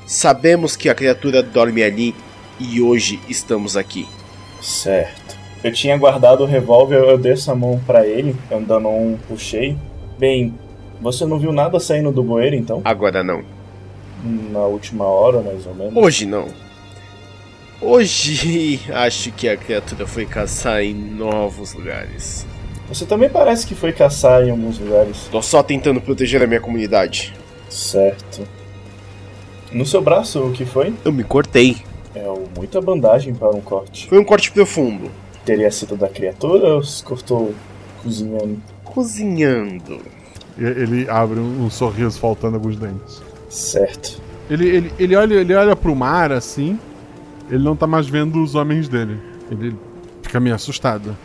[0.05, 2.15] Sabemos que a criatura dorme ali
[2.59, 4.07] e hoje estamos aqui.
[4.61, 5.37] Certo.
[5.63, 9.77] Eu tinha guardado o revólver, eu dei essa mão pra ele, eu ainda não puxei.
[10.17, 10.53] Bem,
[10.99, 12.81] você não viu nada saindo do bueiro então?
[12.83, 13.43] Agora não.
[14.23, 15.95] Na última hora, mais ou menos.
[15.95, 16.47] Hoje não.
[17.79, 22.45] Hoje acho que a criatura foi caçar em novos lugares.
[22.87, 25.27] Você também parece que foi caçar em alguns lugares.
[25.31, 27.33] Tô só tentando proteger a minha comunidade.
[27.69, 28.47] Certo.
[29.71, 30.93] No seu braço, o que foi?
[31.05, 31.77] Eu me cortei.
[32.13, 32.23] É
[32.57, 34.07] muita bandagem para um corte.
[34.07, 35.09] Foi um corte profundo.
[35.45, 37.53] Teria sido da criatura ou se cortou
[38.03, 38.57] cozinhando?
[38.83, 39.99] Cozinhando.
[40.57, 43.21] E- Ele abre um, um sorriso faltando alguns dentes.
[43.49, 44.21] Certo.
[44.49, 46.77] Ele, ele, ele, olha, ele olha pro mar assim.
[47.49, 49.17] Ele não tá mais vendo os homens dele.
[49.49, 49.75] Ele
[50.21, 51.15] fica meio assustado.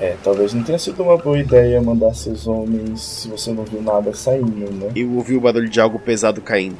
[0.00, 3.82] É, talvez não tenha sido uma boa ideia mandar seus homens se você não viu
[3.82, 4.90] nada saindo, né?
[4.96, 6.76] Eu ouvi o barulho de algo pesado caindo.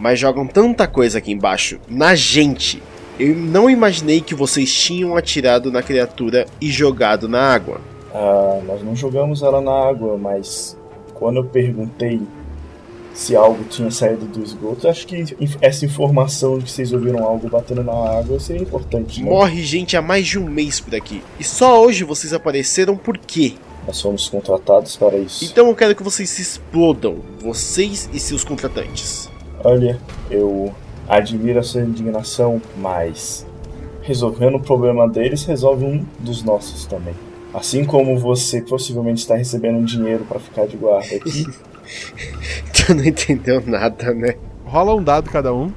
[0.00, 2.82] Mas jogam tanta coisa aqui embaixo, na gente.
[3.18, 7.82] Eu não imaginei que vocês tinham atirado na criatura e jogado na água.
[8.14, 10.74] Ah, nós não jogamos ela na água, mas
[11.12, 12.18] quando eu perguntei
[13.12, 17.50] se algo tinha saído do esgoto, acho que essa informação de que vocês ouviram algo
[17.50, 19.28] batendo na água seria importante, né?
[19.28, 21.22] Morre gente há mais de um mês por aqui.
[21.38, 23.54] E só hoje vocês apareceram por quê?
[23.86, 25.44] Nós fomos contratados para isso.
[25.44, 29.29] Então eu quero que vocês se explodam, vocês e seus contratantes.
[29.62, 29.98] Olha,
[30.30, 30.74] eu
[31.08, 33.46] admiro a sua indignação, mas
[34.02, 37.14] resolvendo o problema deles, resolve um dos nossos também.
[37.52, 41.46] Assim como você possivelmente está recebendo um dinheiro para ficar de guarda aqui,
[42.72, 44.36] tu não entendeu nada, né?
[44.64, 45.72] Rola um dado cada um.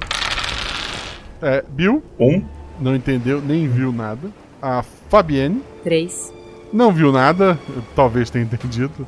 [1.42, 2.02] É, Bill.
[2.18, 2.42] Um.
[2.80, 4.30] Não entendeu, nem viu nada.
[4.62, 5.62] A Fabienne.
[5.82, 6.32] Três.
[6.72, 7.58] Não viu nada,
[7.94, 9.06] talvez tenha entendido.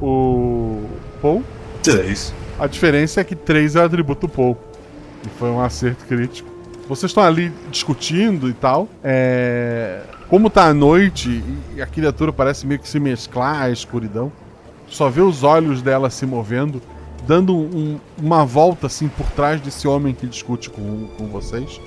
[0.00, 0.82] O
[1.20, 1.44] Paul.
[1.82, 2.32] Três.
[2.58, 4.56] A diferença é que três é o atributo Paul.
[5.24, 6.48] E foi um acerto crítico.
[6.88, 8.88] Vocês estão ali discutindo e tal.
[9.02, 10.02] É...
[10.28, 11.42] Como tá a noite
[11.74, 14.32] e a criatura parece meio que se mesclar à escuridão,
[14.88, 16.80] só vê os olhos dela se movendo,
[17.26, 21.80] dando um- uma volta assim por trás desse homem que discute com, com vocês,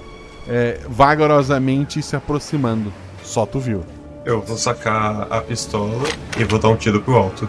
[0.48, 2.92] é, vagarosamente se aproximando.
[3.24, 3.84] Só tu viu.
[4.26, 5.94] Eu vou sacar a pistola
[6.40, 7.48] e vou dar um tiro pro alto.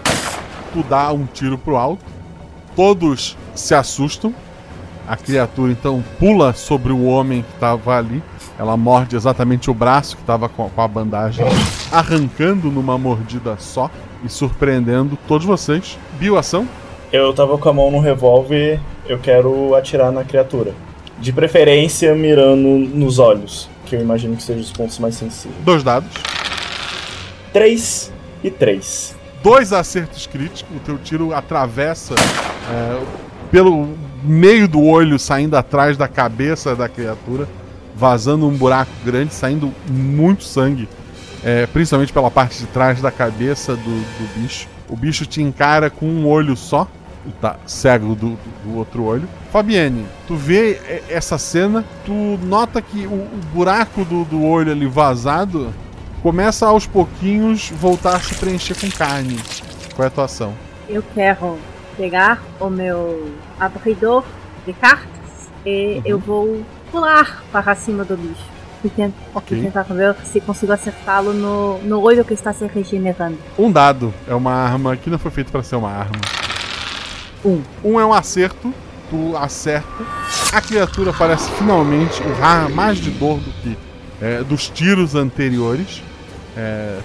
[0.72, 2.04] Tu dá um tiro pro alto,
[2.78, 4.32] todos se assustam.
[5.08, 8.22] A criatura então pula sobre o homem que estava ali.
[8.56, 11.44] Ela morde exatamente o braço que estava com, a bandagem,
[11.90, 13.90] arrancando numa mordida só
[14.24, 15.98] e surpreendendo todos vocês.
[16.20, 16.68] Bioação?
[17.10, 20.72] eu tava com a mão no revólver, eu quero atirar na criatura.
[21.18, 25.64] De preferência mirando nos olhos, que eu imagino que sejam os pontos mais sensíveis.
[25.64, 26.12] Dois dados.
[27.52, 28.12] Três
[28.44, 29.17] e três.
[29.42, 30.76] Dois acertos críticos.
[30.76, 33.02] O teu tiro atravessa é,
[33.50, 37.48] pelo meio do olho, saindo atrás da cabeça da criatura,
[37.96, 40.88] vazando um buraco grande, saindo muito sangue,
[41.44, 44.66] é, principalmente pela parte de trás da cabeça do, do bicho.
[44.88, 46.88] O bicho te encara com um olho só,
[47.40, 49.28] tá cego do, do- do outro olho.
[49.52, 52.12] Fabienne, tu vê é, essa cena, tu
[52.42, 55.72] nota que o, o buraco do, do olho ali vazado
[56.22, 59.38] começa aos pouquinhos voltar a se preencher com carne.
[59.94, 60.54] Qual é a tua ação?
[60.88, 61.58] Eu quero
[61.96, 64.24] pegar o meu abridor
[64.66, 65.08] de cartas
[65.66, 68.44] e eu vou pular para cima do bicho.
[68.84, 69.58] E tent- Ok.
[69.58, 73.36] e tentar ver se consigo acertá-lo no, no olho que está se regenerando.
[73.58, 76.14] Um dado é uma arma que não foi feita para ser uma arma.
[77.44, 77.60] Um.
[77.82, 78.72] Um é um acerto,
[79.10, 79.88] tu acerta.
[80.52, 83.76] A criatura parece finalmente urrar mais de dor do que
[84.22, 86.02] é, dos tiros anteriores.
[86.58, 86.98] É,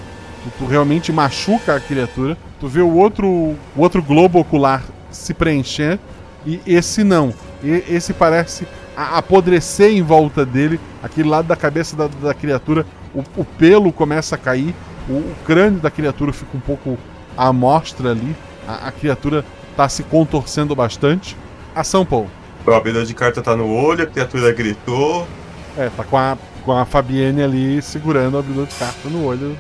[0.57, 2.35] tu, realmente machuca a criatura.
[2.59, 5.99] Tu vê o outro, o outro globo ocular se preencher
[6.45, 7.31] e esse não.
[7.63, 12.85] E- esse parece a apodrecer em volta dele, aquele lado da cabeça da, da criatura,
[13.13, 14.73] o, o, pelo começa a cair,
[15.07, 16.97] o, o, crânio da criatura fica um pouco
[17.37, 18.35] à mostra ali,
[18.67, 21.37] a, a criatura está se contorcendo bastante.
[21.75, 22.27] Ação, Paul.
[22.65, 25.27] O habilidade de carta tá no olho, a criatura gritou.
[25.75, 29.57] É, tá com a, com a Fabienne ali segurando a habilidade de carta no olho.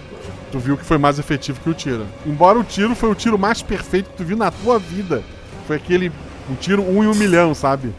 [0.51, 2.05] Tu viu que foi mais efetivo que o tiro.
[2.25, 5.23] Embora o tiro foi o tiro mais perfeito que tu viu na tua vida.
[5.67, 6.11] Foi aquele.
[6.49, 7.93] Um tiro um em um milhão, sabe?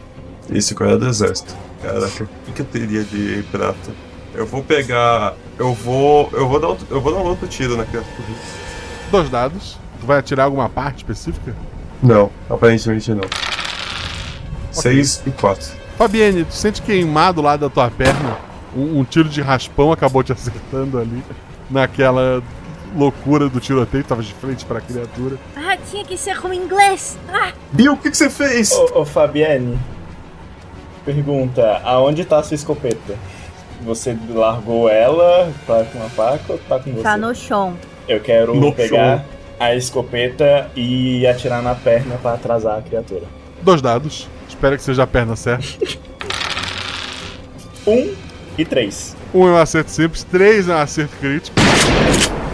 [0.50, 1.54] Isso com era do exército.
[1.82, 3.92] Caraca, o que eu teria de prata?
[4.34, 5.34] Eu vou pegar.
[5.58, 6.28] Eu vou.
[6.32, 8.28] Eu vou dar outro, eu vou dar um outro tiro na criatura.
[9.10, 9.78] Dois dados.
[10.00, 11.54] Tu vai atirar alguma parte específica?
[12.02, 13.24] Não, aparentemente não.
[14.70, 15.72] 6 e 4.
[15.96, 18.36] Fabienne, tu sente queimado lá da tua perna.
[18.76, 21.22] Um, um, tiro de raspão acabou te acertando ali.
[21.70, 22.42] Naquela
[22.94, 25.36] loucura do tiroteio, tava de frente pra criatura.
[25.56, 27.18] Ah, tinha que ser com inglês.
[27.32, 27.52] Ah.
[27.72, 28.72] Bill, o que, que você fez?
[28.72, 29.78] Ô, ô Fabienne,
[31.04, 33.14] pergunta: aonde tá a sua escopeta?
[33.82, 37.02] Você largou ela, tá com a faca ou tá com você?
[37.02, 37.76] Tá no chão.
[38.08, 39.26] Eu quero No pegar chão.
[39.58, 43.24] a escopeta e atirar na perna pra atrasar a criatura.
[43.62, 44.28] Dois dados.
[44.48, 45.66] Espero que seja a perna certa.
[47.86, 48.14] Um
[48.56, 49.16] e três.
[49.32, 51.56] Um é um acerto simples, três é um acerto crítico.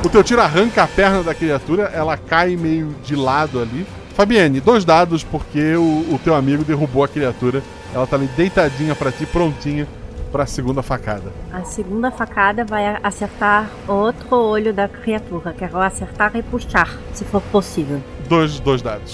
[0.04, 3.86] O teu tiro arranca a perna da criatura, ela cai meio de lado ali.
[4.14, 7.62] Fabienne, dois dados porque o, o teu amigo derrubou a criatura.
[7.94, 9.86] Ela tá ali deitadinha pra ti, prontinha
[10.30, 11.32] pra segunda facada.
[11.52, 15.52] A segunda facada vai acertar outro olho da criatura.
[15.52, 18.00] Quero acertar e puxar, se for possível.
[18.28, 19.10] Dois, dois dados.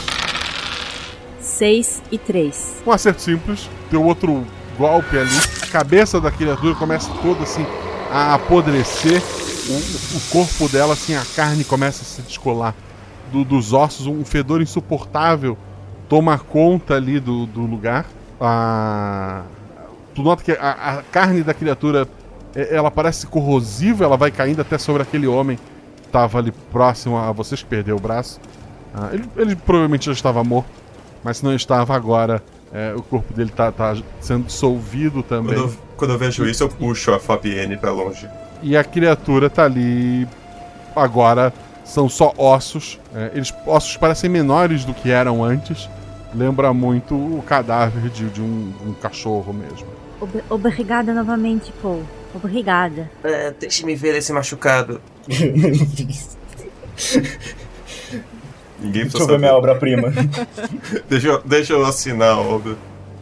[1.41, 2.83] 6 e 3.
[2.87, 4.45] Um acerto simples, teu outro
[4.77, 7.67] golpe ali, a cabeça da criatura começa toda assim
[8.11, 9.21] a apodrecer,
[9.69, 12.75] o, o corpo dela, assim, a carne começa a se descolar
[13.33, 15.59] do- dos ossos, um fedor insuportável
[16.09, 18.07] toma conta ali do, do lugar.
[18.41, 19.43] A...
[20.15, 22.09] Tu nota que a, a carne da criatura
[22.55, 25.59] ela parece corrosiva, ela vai caindo até sobre aquele homem
[25.97, 28.41] que estava ali próximo a vocês, que perdeu o braço.
[28.95, 30.71] Ah, ele, ele provavelmente já estava morto,
[31.23, 32.43] mas se não estava agora,
[32.73, 35.55] é, o corpo dele tá, tá sendo dissolvido também.
[35.57, 38.29] Quando, eu- quando eu vejo isso, eu puxo a Fabienne pra longe.
[38.63, 40.27] E a criatura tá ali.
[40.95, 41.53] Agora
[41.85, 42.99] são só ossos.
[43.15, 45.89] É, eles ossos parecem menores do que eram antes.
[46.35, 49.87] Lembra muito o cadáver de, de um, um cachorro mesmo.
[50.21, 52.03] Ob- obrigada novamente, Paul.
[52.35, 53.11] Obrigada.
[53.25, 55.01] É, deixe-me ver esse machucado.
[58.87, 60.13] Ninguém Deixa eu ver minha obra-prima.
[61.09, 62.77] deixa, eu- deixa eu assinar a obra.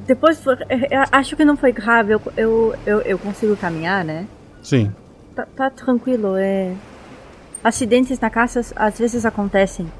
[0.06, 0.56] Depois, foi-
[0.90, 2.12] eu acho que não foi grave.
[2.14, 4.26] Eu, eu, eu, eu consigo caminhar, né?
[4.62, 4.92] Sim.
[5.34, 6.72] Tá, tá tranquilo, é.
[7.62, 9.90] Acidentes na casa às vezes acontecem.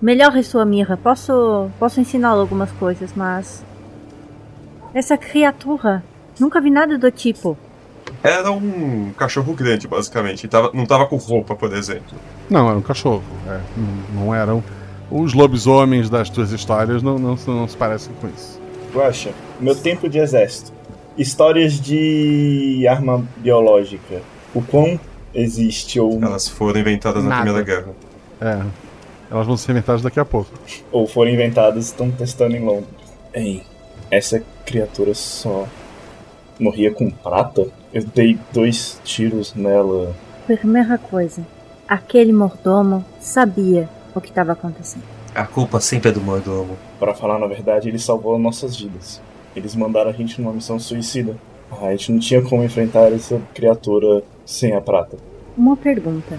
[0.00, 0.96] Melhore sua mira.
[0.96, 3.64] Posso, posso ensiná-lo algumas coisas, mas.
[4.94, 6.02] Essa criatura.
[6.38, 7.56] Nunca vi nada do tipo.
[8.22, 10.46] Era um cachorro grande, basicamente.
[10.48, 12.16] Tava, não tava com roupa, por exemplo.
[12.48, 13.22] Não, era um cachorro.
[13.48, 14.62] é, não, não eram.
[15.10, 18.60] Os lobisomens das tuas histórias não, não, se- não se parecem com isso.
[18.94, 19.30] Guaxa,
[19.60, 20.72] meu tempo de exército.
[21.18, 24.22] Histórias de arma biológica.
[24.54, 24.98] O quão
[25.34, 26.18] existe ou.
[26.22, 27.42] Elas foram inventadas na Nada.
[27.42, 27.94] Primeira Guerra.
[28.40, 28.64] É.
[29.30, 30.50] Elas vão ser inventadas daqui a pouco.
[30.90, 32.88] Ou foram inventadas e estão testando em Londres.
[33.34, 33.62] Ei,
[34.10, 35.66] essa criatura só
[36.58, 37.66] morria com prata?
[37.92, 40.14] Eu dei dois tiros nela.
[40.46, 41.46] Primeira coisa,
[41.86, 43.88] aquele mordomo sabia
[44.18, 45.02] o que estava acontecendo.
[45.34, 46.76] A culpa sempre é do mordomo.
[46.98, 49.20] Pra falar na verdade, ele salvou nossas vidas.
[49.54, 51.36] Eles mandaram a gente numa missão suicida.
[51.70, 55.16] Ah, A gente não tinha como enfrentar essa criatura sem a prata.
[55.56, 56.38] Uma pergunta.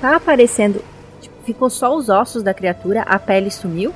[0.00, 0.82] Tá aparecendo.
[1.20, 3.92] Tipo, ficou só os ossos da criatura, a pele sumiu?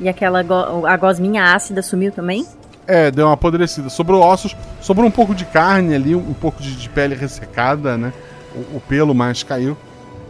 [0.00, 2.46] E aquela go- a gosminha ácida sumiu também?
[2.86, 3.88] É, deu uma apodrecida.
[3.88, 8.12] Sobrou ossos, sobrou um pouco de carne ali, um pouco de, de pele ressecada, né?
[8.54, 9.74] O, o pelo mais caiu.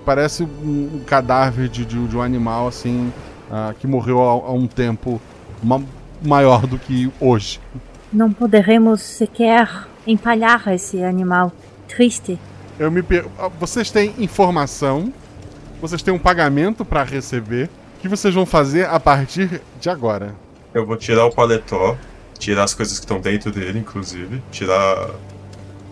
[0.04, 3.12] Parece um, um cadáver de, de- de um animal, assim,
[3.50, 5.20] ah, que morreu há, há um tempo
[5.62, 5.82] ma-
[6.22, 7.60] maior do que hoje.
[8.12, 11.50] Não poderemos sequer empalhar esse animal
[11.88, 12.38] triste.
[12.78, 13.26] Eu me per...
[13.38, 15.12] ah, Vocês têm informação,
[15.80, 17.70] vocês têm um pagamento para receber.
[17.98, 20.34] O que vocês vão fazer a partir de agora?
[20.74, 21.96] Eu vou tirar o paletó,
[22.38, 24.42] tirar as coisas que estão dentro dele, inclusive.
[24.50, 25.08] Tirar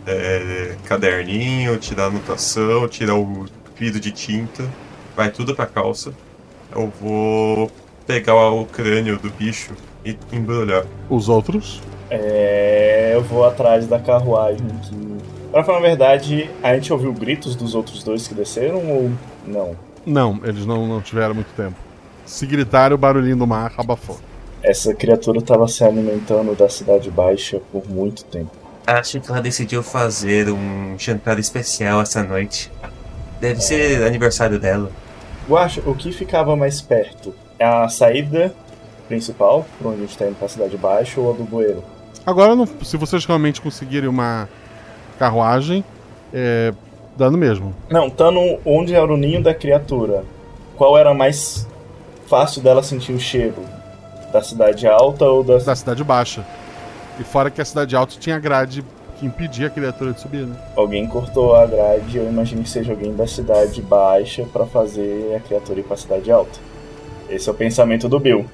[0.06, 3.46] é, caderninho, tirar anotação, tirar o
[3.82, 4.64] vidro de tinta.
[5.16, 6.12] Vai tudo pra calça.
[6.72, 7.68] Eu vou
[8.06, 9.72] pegar o crânio do bicho
[10.04, 10.84] e embrulhar.
[11.10, 11.82] Os outros?
[12.08, 15.12] É, eu vou atrás da carruagem que.
[15.50, 19.10] Pra falar a verdade, a gente ouviu gritos dos outros dois que desceram ou
[19.46, 19.76] não?
[20.06, 21.76] Não, eles não, não tiveram muito tempo.
[22.24, 24.18] Se gritaram, o barulhinho do mar abafou.
[24.62, 28.52] Essa criatura estava se alimentando da Cidade Baixa por muito tempo.
[28.86, 32.70] Acho que ela decidiu fazer um jantar especial essa noite.
[33.43, 34.88] Deve ser aniversário dela.
[35.49, 37.34] Guacha, o que ficava mais perto?
[37.59, 38.55] É a saída
[39.09, 41.82] principal, por onde a gente tá indo pra Cidade Baixa, ou a do bueiro?
[42.24, 44.49] Agora, não- se vocês realmente conseguirem uma
[45.18, 45.84] carruagem,
[46.32, 46.72] é,
[47.16, 47.74] dá no mesmo.
[47.90, 50.24] Não, tá no, onde era o ninho da criatura.
[50.76, 51.66] Qual era mais
[52.28, 53.57] fácil dela sentir o cheiro?
[54.32, 55.59] Da cidade alta ou da.
[55.59, 56.47] Da cidade baixa.
[57.18, 58.84] E fora que a cidade alta tinha grade
[59.22, 60.56] que impedia a criatura de subir, né?
[60.76, 65.40] Alguém cortou a grade, eu imagino que seja alguém da cidade baixa pra fazer a
[65.40, 66.58] criatura ir pra cidade alta.
[67.30, 68.44] Esse é o pensamento do Bill.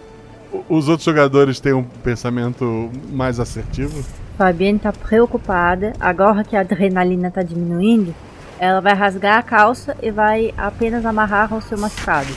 [0.69, 4.05] Os outros jogadores têm um pensamento mais assertivo?
[4.37, 5.95] Fabienne tá preocupada.
[5.99, 8.15] Agora que a adrenalina tá diminuindo,
[8.59, 12.29] ela vai rasgar a calça e vai apenas amarrar o seu machucado.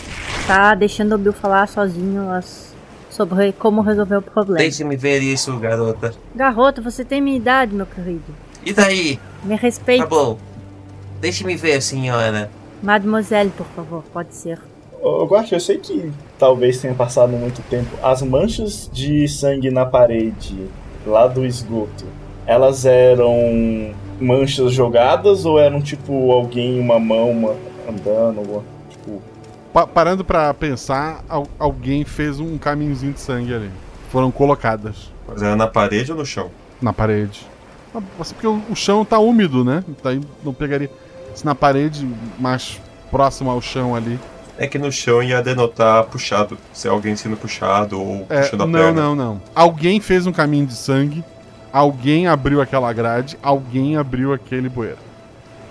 [0.48, 2.71] Tá deixando o Bill falar sozinho as-
[3.12, 4.58] sobre como resolver o problema.
[4.60, 6.14] Deixe-me ver isso, garota.
[6.36, 8.24] Garota, você tem minha idade, meu querido.
[8.66, 9.20] E daí?
[9.44, 10.02] Me respeite.
[10.04, 10.38] Tá bom.
[11.20, 12.50] Deixe-me ver, senhora.
[12.82, 14.60] Mademoiselle, por favor, pode ser.
[15.02, 17.90] Ô, Guacha, eu sei que talvez tenha passado muito tempo.
[18.04, 20.68] As manchas de sangue na parede,
[21.06, 22.06] lá do esgoto,
[22.46, 27.56] elas eram manchas jogadas ou eram tipo alguém, uma mão uma-
[27.90, 28.64] andando, alguma-.
[29.74, 33.72] Pa- parando pra pensar, al- alguém fez um caminhozinho de sangue ali.
[34.12, 36.50] Foram colocadas Mas era na parede ou no chão?
[36.82, 37.48] na parede.
[37.96, 39.84] Ah, Assim, porque o, chão tá úmido, né?
[40.04, 40.90] Daí não pegaria.
[41.36, 42.08] Se na parede,
[42.40, 44.20] mais próximo ao chão ali.
[44.58, 46.58] É que no chão ia denotar puxado.
[46.74, 49.02] Se é alguém sendo puxado ou É, puxando a não, perna.
[49.02, 49.42] não, não.
[49.56, 51.24] Alguém fez um caminho de sangue,
[51.72, 54.98] alguém abriu aquela grade, alguém abriu aquele bueiro.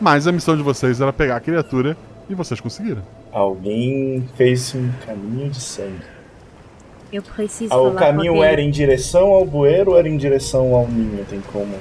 [0.00, 1.96] Mas a missão de vocês era pegar a criatura
[2.28, 3.02] e vocês conseguiram.
[3.32, 6.02] Alguém fez um caminho de sangue.
[7.12, 10.74] Eu preciso Ah, o falar caminho era em direção ao bueiro ou era em direção
[10.74, 11.24] ao ninho?
[11.28, 11.74] Tem como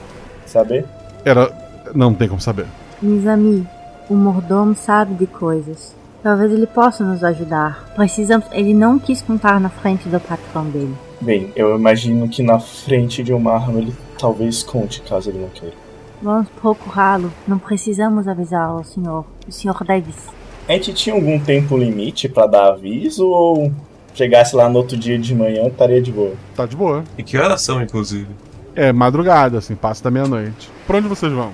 [0.45, 0.85] saber?
[1.23, 1.51] Era.
[1.93, 2.65] Não tem como saber.
[3.01, 3.67] Amigos,
[4.09, 5.95] o mordomo sabe de coisas.
[6.21, 7.91] Talvez ele possa nos ajudar.
[7.95, 8.45] Precisamos.
[8.51, 10.93] Ele não quis contar na frente do patrão dele.
[11.21, 15.49] Bem, eu imagino que na frente de uma arma ele talvez conte, caso ele não
[15.49, 15.75] queira.
[16.21, 17.31] Vamos procurá-lo.
[17.47, 19.25] Não precisamos avisar o senhor.
[19.47, 20.38] O senhor Davis.
[20.69, 23.71] A gente tinha algum tempo limite pra dar aviso ou
[24.13, 26.33] chegasse lá no outro dia de manhã estaria de boa?
[26.55, 27.03] Tá de boa.
[27.17, 28.27] E que horas são, inclusive?
[28.75, 30.69] É madrugada, assim, passa da meia-noite.
[30.85, 31.53] Pra onde vocês vão?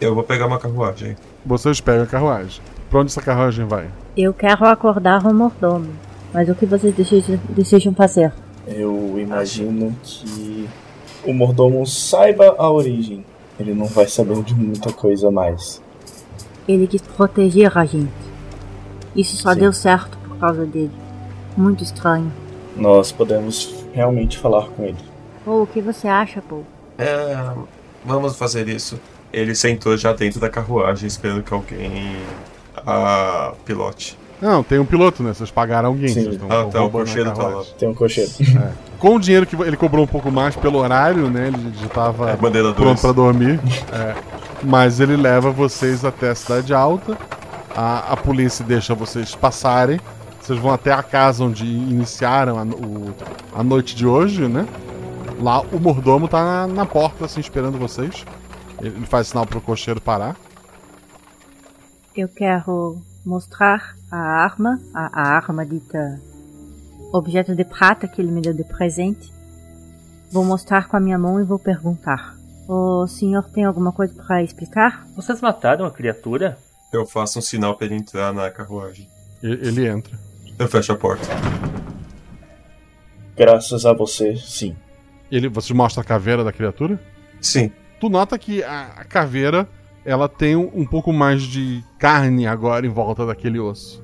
[0.00, 1.16] Eu vou pegar uma carruagem.
[1.44, 2.60] Vocês pegam a carruagem.
[2.90, 3.86] Pra onde essa carruagem vai?
[4.16, 5.90] Eu quero acordar o mordomo.
[6.34, 8.32] Mas o que vocês desejam, desejam fazer?
[8.66, 10.68] Eu imagino que
[11.24, 13.24] o mordomo saiba a origem.
[13.60, 15.80] Ele não vai saber de muita coisa mais.
[16.66, 18.26] Ele quis proteger a gente.
[19.16, 19.60] Isso só Sim.
[19.60, 20.90] deu certo por causa dele.
[21.56, 22.30] Muito estranho.
[22.76, 24.96] Nós podemos realmente falar com ele.
[25.44, 26.60] Pô, o que você acha, pô?
[26.98, 27.36] É,
[28.04, 29.00] vamos fazer isso.
[29.32, 32.16] Ele sentou já dentro da carruagem, esperando que alguém
[32.86, 34.18] a pilote.
[34.40, 35.32] Não, tem um piloto, né?
[35.32, 36.08] Vocês pagaram alguém.
[36.08, 36.24] Sim.
[36.24, 37.64] vocês Ah, tá, o a cocheiro tá lá.
[37.78, 38.30] Tem um cocheiro.
[38.40, 38.72] É.
[38.98, 41.48] Com o dinheiro que ele cobrou um pouco mais pelo horário, né?
[41.48, 43.00] Ele já tava É, pronto dois.
[43.00, 43.58] pra dormir.
[43.92, 44.14] É.
[44.62, 47.16] Mas ele leva vocês até a cidade alta.
[47.76, 50.00] A, a polícia deixa vocês passarem.
[50.40, 53.14] Vocês vão até a casa onde iniciaram a, o-
[53.54, 54.66] a noite de hoje, né?
[55.40, 58.24] Lá o mordomo tá na, na porta, assim, esperando vocês.
[58.80, 60.36] Ele ele faz sinal pro cocheiro parar.
[62.16, 66.20] Eu quero mostrar a arma, a, a arma dita
[67.12, 69.32] objeto de prata que ele me deu de presente.
[70.32, 72.34] Vou mostrar com a minha mão e vou perguntar.
[72.68, 75.06] O senhor tem alguma coisa para explicar?
[75.14, 76.58] Vocês mataram a criatura?
[76.96, 79.06] Eu faço um sinal pra ele entrar na carruagem.
[79.42, 80.18] Ele entra.
[80.58, 81.26] Eu fecho a porta.
[83.36, 84.74] Graças a você, sim.
[85.30, 86.98] Ele, você mostra a caveira da criatura?
[87.38, 87.70] Sim.
[88.00, 89.68] Tu nota que a, a caveira
[90.06, 94.02] ela tem um, um pouco mais de carne agora em volta daquele osso.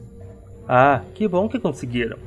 [0.69, 2.19] Ah, que bom que conseguiram.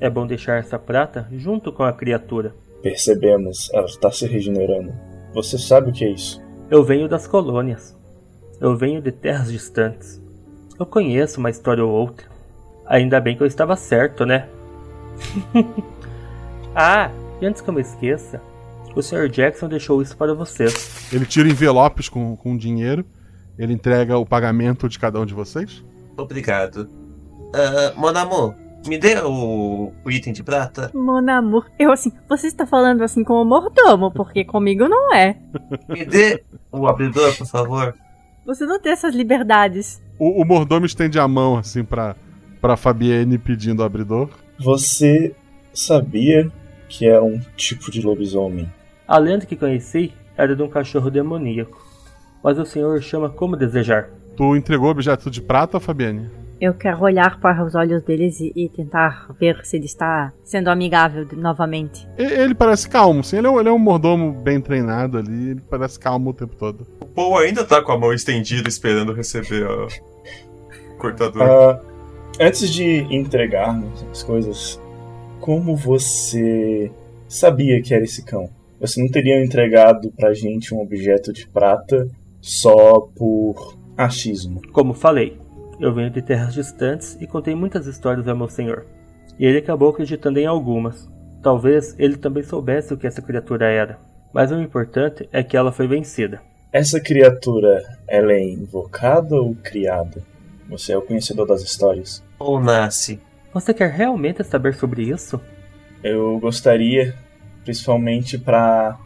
[0.00, 2.52] É bom deixar essa prata junto com a criatura.
[2.82, 4.92] Percebemos, ela está se regenerando.
[5.32, 6.42] Você sabe o que é isso?
[6.68, 7.96] Eu venho das colônias.
[8.60, 10.20] Eu venho de terras distantes.
[10.78, 12.26] Eu conheço uma história ou outra.
[12.86, 14.48] Ainda bem que eu estava certo, né?
[16.76, 18.40] ah, e antes que eu me esqueça,
[18.94, 19.28] o Sr.
[19.28, 21.10] Jackson deixou isso para vocês.
[21.10, 23.04] Ele tira envelopes com, com dinheiro.
[23.58, 25.82] Ele entrega o pagamento de cada um de vocês.
[26.16, 26.86] Obrigado.
[27.96, 28.54] Mon amour,
[28.86, 30.90] me dê o, o item de prata.
[30.94, 35.36] Mon amour, eu assim, você está falando assim com o mordomo, porque comigo não é.
[35.88, 37.94] Me dê o abridor, por favor.
[38.50, 40.02] Você não tem essas liberdades.
[40.18, 42.16] O, o mordomo estende a mão assim pra,
[42.60, 44.28] pra Fabienne pedindo o abridor.
[44.58, 45.36] Você
[45.72, 46.50] sabia
[46.88, 48.68] que era um tipo de lobisomem.
[49.06, 51.80] A lenda que conheci era de um cachorro demoníaco.
[52.42, 54.10] Mas o senhor chama como desejar.
[54.36, 56.28] Tu entregou o objeto de prata, Fabiane?
[56.60, 60.68] Eu quero olhar para os olhos deles e, e tentar ver se ele está sendo
[60.68, 62.06] amigável de- novamente.
[62.18, 63.38] E- Ele parece calmo, sim.
[63.38, 65.50] Ele é, um, ele é um mordomo bem treinado ali.
[65.52, 66.86] Ele parece calmo o tempo todo.
[67.00, 69.86] O Paul ainda tá com a mão estendida esperando receber a...
[69.86, 71.42] o cortador.
[71.42, 71.80] Ah,
[72.38, 74.78] antes de entregarmos as coisas,
[75.40, 76.90] como você
[77.26, 78.50] sabia que era esse cão?
[78.78, 82.06] Você não teria entregado pra gente um objeto de prata
[82.40, 84.60] só por achismo.
[84.72, 85.38] Como falei,
[85.80, 88.84] eu venho de terras distantes e contei muitas histórias ao meu senhor.
[89.38, 91.08] E ele acabou acreditando em algumas.
[91.42, 93.98] Talvez ele também soubesse o que essa criatura era.
[94.32, 96.42] Mas o importante é que ela foi vencida.
[96.70, 100.22] Essa criatura, ela é invocada ou criada?
[100.68, 102.22] Você é o conhecedor das histórias.
[102.38, 103.18] Ou nasce.
[103.52, 105.40] Você quer realmente saber sobre isso?
[106.04, 107.14] Eu gostaria,
[107.64, 108.98] principalmente para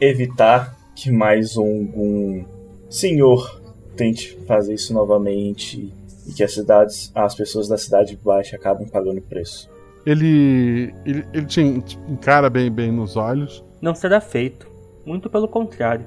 [0.00, 2.44] evitar que mais algum
[2.88, 3.60] senhor
[3.96, 5.92] tente fazer isso novamente
[6.30, 9.68] e que as cidades, as pessoas da cidade baixa acabem pagando o preço.
[10.06, 13.64] Ele, ele, ele te en- te encara bem, bem nos olhos.
[13.82, 14.66] Não será feito.
[15.04, 16.06] Muito pelo contrário.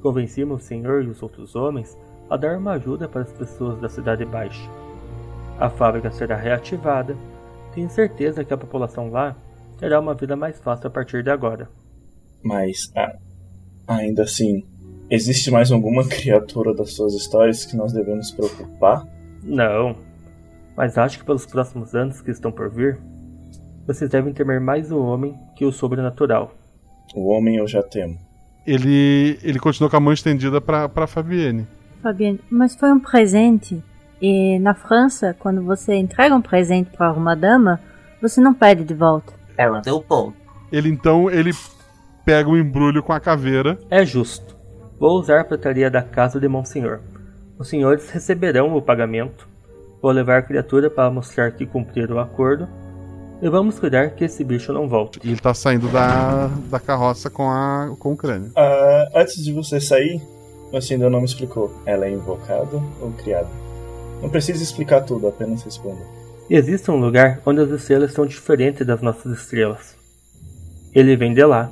[0.00, 1.96] Convenci meu senhor e os outros homens
[2.30, 4.68] a dar uma ajuda para as pessoas da cidade baixa.
[5.58, 7.16] A fábrica será reativada.
[7.74, 9.36] Tenho certeza que a população lá
[9.78, 11.68] terá uma vida mais fácil a partir de agora.
[12.42, 13.14] Mas ah,
[13.86, 14.64] ainda assim,
[15.10, 19.06] existe mais alguma criatura das suas histórias que nós devemos nos preocupar?
[19.42, 19.96] Não.
[20.76, 22.98] Mas acho que pelos próximos anos que estão por vir,
[23.86, 26.52] vocês devem temer mais o homem que o sobrenatural.
[27.14, 28.18] O homem eu já temo.
[28.66, 31.66] Ele, ele continua com a mão estendida pra, pra Fabienne.
[32.02, 33.82] Fabienne, mas foi um presente.
[34.20, 37.80] E na França, quando você entrega um presente para uma dama,
[38.20, 39.32] você não pede de volta.
[39.58, 40.36] Ela deu ponto.
[40.70, 41.50] Ele então ele
[42.24, 43.78] pega o embrulho com a caveira.
[43.90, 44.56] É justo.
[44.98, 47.00] Vou usar a prataria da casa de Monsenhor.
[47.58, 49.48] Os senhores receberão o pagamento.
[50.00, 52.68] Vou levar a criatura para mostrar que cumpriram o acordo.
[53.40, 55.20] E vamos cuidar que esse bicho não volte.
[55.22, 58.52] E ele tá saindo da, da carroça com, a, com o crânio.
[58.56, 60.20] Ah, antes de você sair,
[60.70, 61.72] você ainda não me explicou.
[61.84, 63.48] Ela é invocada ou criada?
[64.22, 66.00] Não precisa explicar tudo, apenas responda.
[66.48, 69.96] Existe um lugar onde as estrelas são diferentes das nossas estrelas.
[70.94, 71.70] Ele vem de lá.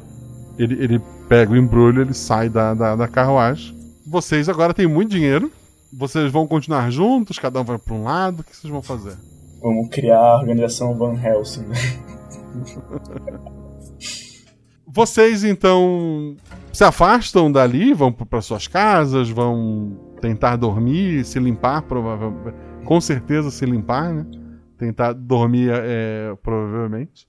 [0.58, 3.76] Ele, ele pega o embrulho, ele sai da, da, da carruagem.
[4.06, 5.52] Vocês agora têm muito dinheiro.
[5.92, 8.40] Vocês vão continuar juntos, cada um vai pra um lado.
[8.40, 9.16] O que vocês vão fazer?
[9.60, 11.66] Vamos criar a organização Van Helsing.
[11.66, 11.74] né?
[14.92, 16.34] Vocês então
[16.72, 22.56] se afastam dali, vão para suas casas, vão tentar dormir, se limpar, provavelmente.
[22.84, 24.26] Com certeza se limpar, né?
[24.76, 27.28] Tentar dormir, é, provavelmente.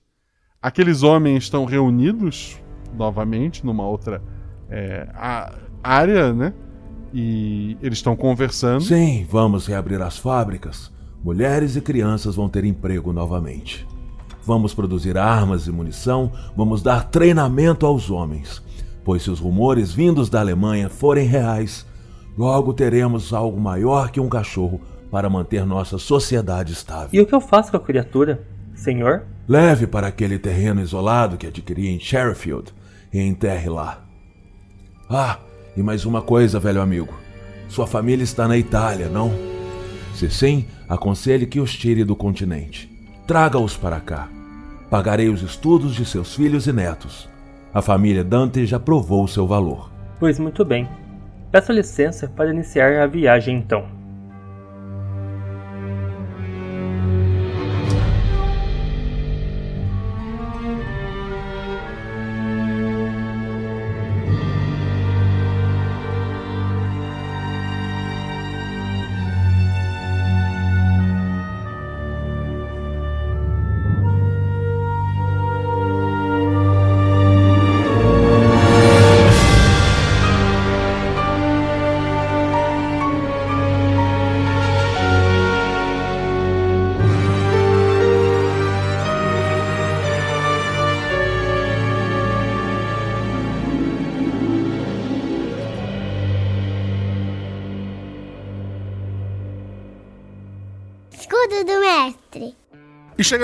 [0.60, 2.60] Aqueles homens estão reunidos
[2.94, 4.20] novamente numa outra
[4.68, 5.08] é,
[5.82, 6.52] área, né?
[7.12, 8.82] E eles estão conversando.
[8.82, 10.90] Sim, vamos reabrir as fábricas.
[11.22, 13.86] Mulheres e crianças vão ter emprego novamente.
[14.44, 18.60] Vamos produzir armas e munição, vamos dar treinamento aos homens.
[19.04, 21.86] Pois se os rumores vindos da Alemanha forem reais,
[22.36, 24.80] logo teremos algo maior que um cachorro
[25.12, 27.10] para manter nossa sociedade estável.
[27.12, 28.42] E o que eu faço com a criatura?
[28.74, 29.26] Senhor?
[29.46, 32.72] Leve para aquele terreno isolado que adquiri em Sheffield
[33.12, 34.04] e enterre lá.
[35.08, 35.38] Ah,
[35.76, 37.14] e mais uma coisa, velho amigo.
[37.68, 39.32] Sua família está na Itália, não?
[40.14, 42.90] Se sim, aconselhe que os tire do continente.
[43.26, 44.28] Traga-os para cá.
[44.90, 47.28] Pagarei os estudos de seus filhos e netos.
[47.72, 49.90] A família Dante já provou seu valor.
[50.20, 50.86] Pois muito bem.
[51.50, 54.01] Peço licença para iniciar a viagem então.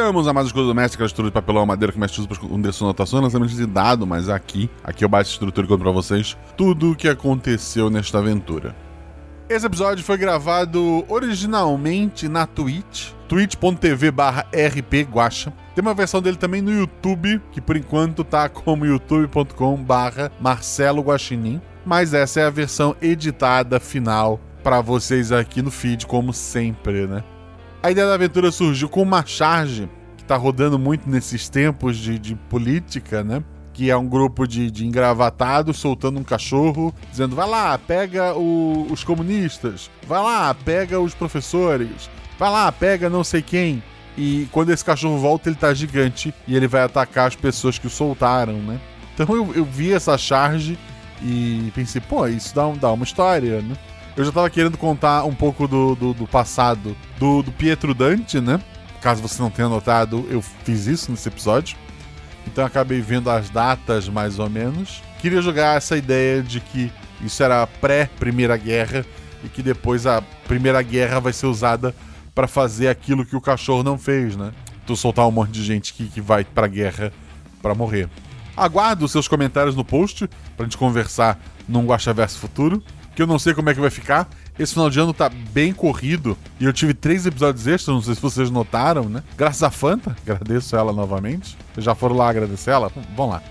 [0.08, 2.26] Chegamos a mais um escudo do mestre, aquela estrutura de papelão madeira que mestre usa
[2.26, 5.82] para esconder anotações, lançamentos de dado, mas aqui, aqui eu bato essa estrutura e conto
[5.82, 8.74] pra vocês tudo o que aconteceu nesta aventura.
[9.50, 15.52] Esse episódio foi gravado originalmente na Twitch, twitch.tv barra rpguacha.
[15.74, 21.02] Tem uma versão dele também no YouTube, que por enquanto tá como youtube.com barra Marcelo
[21.02, 21.60] Guaxinim.
[21.84, 27.22] Mas essa é a versão editada final para vocês aqui no feed, como sempre, né?
[27.82, 29.88] A ideia da aventura surgiu com uma charge
[30.28, 33.42] tá rodando muito nesses tempos de, de política, né?
[33.72, 38.86] Que é um grupo de, de engravatados soltando um cachorro, dizendo: vai lá, pega o,
[38.90, 43.82] os comunistas, vai lá, pega os professores, vai lá, pega não sei quem.
[44.16, 47.86] E quando esse cachorro volta, ele tá gigante e ele vai atacar as pessoas que
[47.86, 48.80] o soltaram, né?
[49.14, 50.78] Então eu, eu vi essa charge
[51.22, 53.76] e pensei, pô, isso dá, dá uma história, né?
[54.16, 58.40] Eu já tava querendo contar um pouco do, do, do passado do, do, Pietro Dante,
[58.40, 58.60] né?
[59.00, 61.76] Caso você não tenha notado, eu fiz isso nesse episódio.
[62.46, 65.02] Então acabei vendo as datas mais ou menos.
[65.20, 69.04] Queria jogar essa ideia de que isso era pré-Primeira Guerra
[69.44, 71.94] e que depois a Primeira Guerra vai ser usada
[72.34, 74.52] para fazer aquilo que o cachorro não fez, né?
[74.86, 77.12] Tu soltar um monte de gente que, que vai pra guerra
[77.60, 78.08] para morrer.
[78.56, 81.38] Aguardo seus comentários no post pra gente conversar
[81.68, 82.82] num Guaxaverso futuro
[83.14, 84.28] que eu não sei como é que vai ficar.
[84.58, 88.16] Esse final de ano tá bem corrido e eu tive três episódios extras, não sei
[88.16, 89.22] se vocês notaram, né?
[89.36, 91.56] Graças a Fanta, agradeço ela novamente.
[91.72, 92.90] Vocês já foram lá agradecer ela?
[93.16, 93.42] Vamos lá.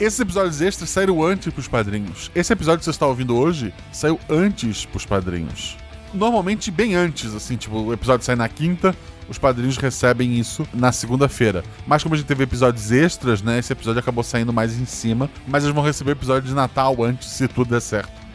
[0.00, 2.30] Esses episódios extras saíram antes pros padrinhos.
[2.34, 5.76] Esse episódio que você está ouvindo hoje saiu antes pros padrinhos.
[6.14, 8.96] Normalmente bem antes, assim, tipo, o episódio sai na quinta,
[9.28, 11.62] os padrinhos recebem isso na segunda-feira.
[11.86, 13.58] Mas como a gente teve episódios extras, né?
[13.58, 15.28] Esse episódio acabou saindo mais em cima.
[15.46, 18.27] Mas eles vão receber o episódio de Natal antes, se tudo der certo.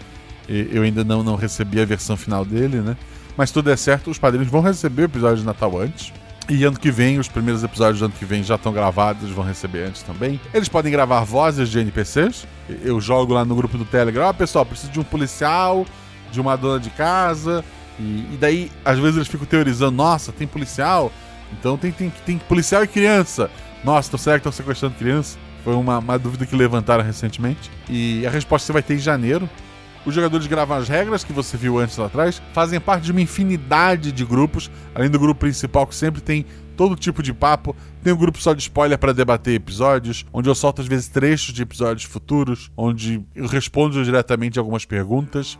[0.47, 2.97] Eu ainda não, não recebi a versão final dele, né?
[3.35, 6.13] Mas tudo é certo, os padrinhos vão receber o episódio de Natal antes.
[6.49, 9.45] E ano que vem, os primeiros episódios do ano que vem já estão gravados, vão
[9.45, 10.39] receber antes também.
[10.53, 12.45] Eles podem gravar vozes de NPCs.
[12.83, 15.85] Eu jogo lá no grupo do Telegram, ó, oh, pessoal, preciso de um policial,
[16.31, 17.63] de uma dona de casa.
[17.97, 18.03] E,
[18.33, 21.11] e, daí, às vezes, eles ficam teorizando, nossa, tem policial?
[21.53, 23.49] Então tem, tem, tem policial e criança.
[23.83, 25.37] Nossa, então será que estão sequestrando criança?
[25.63, 27.71] Foi uma, uma dúvida que levantaram recentemente.
[27.89, 29.49] E a resposta você vai ter em janeiro.
[30.05, 33.21] Os jogadores gravam as regras que você viu antes lá atrás, fazem parte de uma
[33.21, 37.75] infinidade de grupos, além do grupo principal que sempre tem todo tipo de papo.
[38.03, 41.53] Tem um grupo só de spoiler para debater episódios, onde eu solto às vezes trechos
[41.53, 45.57] de episódios futuros, onde eu respondo diretamente algumas perguntas.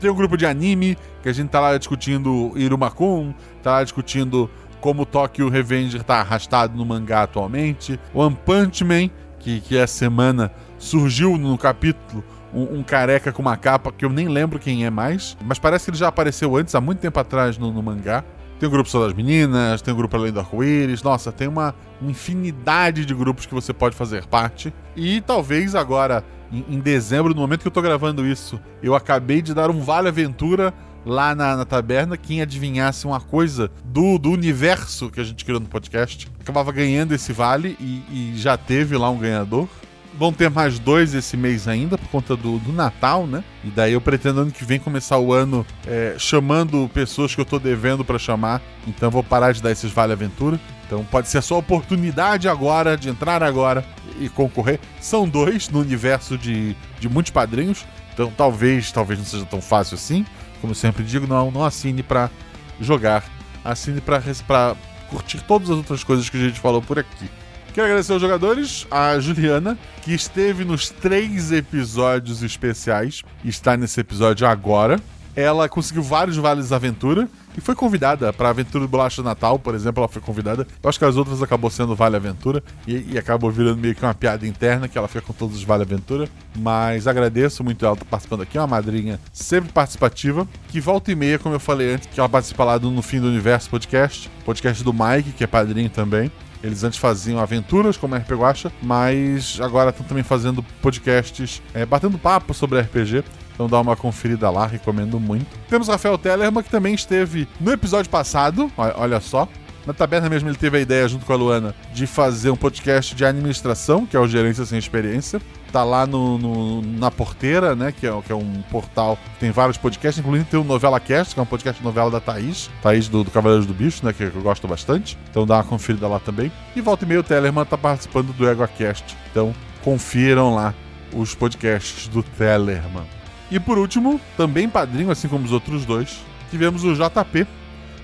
[0.00, 4.50] Tem um grupo de anime, que a gente tá lá discutindo Irumakun, tá lá discutindo
[4.80, 8.00] como Tokyo Revenger tá arrastado no mangá atualmente.
[8.12, 13.56] One Punch Man, que, que essa semana surgiu no capítulo um, um, careca com uma
[13.56, 16.74] capa que eu nem lembro quem é mais, mas parece que ele já apareceu antes,
[16.74, 18.24] há muito tempo atrás, no, no mangá.
[18.58, 21.02] Tem o grupo só das meninas, tem o grupo além do arco-íris.
[21.02, 24.72] Nossa, tem uma, infinidade de grupos que você pode fazer parte.
[24.94, 29.42] E talvez agora, em, em, dezembro, no momento que eu tô gravando isso, eu acabei
[29.42, 30.72] de dar um Vale Aventura
[31.04, 32.16] lá na, na taberna.
[32.16, 37.12] Quem adivinhasse uma coisa do, do universo que a gente criou no podcast acabava ganhando
[37.14, 39.68] esse vale e, e já teve lá um ganhador.
[40.18, 43.42] Vão ter mais dois esse mês ainda, por conta do, do Natal, né?
[43.64, 47.44] E daí eu pretendo ano que vem começar o ano é, chamando pessoas que eu
[47.44, 48.60] tô devendo para chamar.
[48.86, 50.60] Então vou parar de dar esses Vale Aventura.
[50.86, 53.84] Então pode ser a sua oportunidade agora, de entrar agora
[54.20, 54.78] e concorrer.
[55.00, 57.84] São dois no universo de, de muitos padrinhos.
[58.12, 60.26] Então talvez, talvez não seja tão fácil assim.
[60.60, 62.30] Como eu sempre digo, não, não assine para
[62.78, 63.24] jogar.
[63.64, 64.76] Assine para
[65.08, 67.30] curtir todas as outras coisas que a gente falou por aqui.
[67.74, 74.46] Quero agradecer aos jogadores, a Juliana, que esteve nos três episódios especiais está nesse episódio
[74.46, 75.00] agora.
[75.34, 77.26] Ela conseguiu vários vales aventura
[77.56, 80.66] e foi convidada para a aventura do Bolacha Natal, por exemplo, ela foi convidada.
[80.82, 84.04] Eu acho que as outras acabou sendo Vale Aventura e, e acabou virando meio que
[84.04, 86.28] uma piada interna que ela fica com todos os Vale Aventura.
[86.54, 91.14] Mas agradeço muito ela estar participando aqui, é uma madrinha sempre participativa, que volta e
[91.14, 94.30] meia, como eu falei antes, que ela participa lá do No Fim do Universo podcast,
[94.44, 96.30] podcast do Mike, que é padrinho também.
[96.62, 102.16] Eles antes faziam aventuras como RPG Guacha, mas agora estão também fazendo podcasts é, batendo
[102.18, 103.24] papo sobre RPG.
[103.54, 105.46] Então dá uma conferida lá, recomendo muito.
[105.68, 109.48] Temos Rafael Tellerman, que também esteve no episódio passado, olha só.
[109.84, 113.16] Na taberna mesmo ele teve a ideia, junto com a Luana, de fazer um podcast
[113.16, 115.40] de administração, que é o Gerência Sem Experiência
[115.72, 117.92] tá lá no, no, na Porteira, né?
[117.92, 121.34] Que é, que é um portal que tem vários podcasts, incluindo tem o Novela Cast,
[121.34, 124.12] que é um podcast de novela da Thaís, Thaís do, do Cavaleiros do Bicho, né?
[124.12, 125.18] Que, eu gosto bastante.
[125.30, 126.52] Então dá uma conferida lá também.
[126.76, 129.16] E volta e meia o Tellerman tá participando do EgoCast.
[129.30, 130.74] Então confiram lá
[131.12, 133.04] os podcasts do Tellerman.
[133.50, 136.20] E por último, também padrinho, assim como os outros dois,
[136.50, 137.46] tivemos o JP.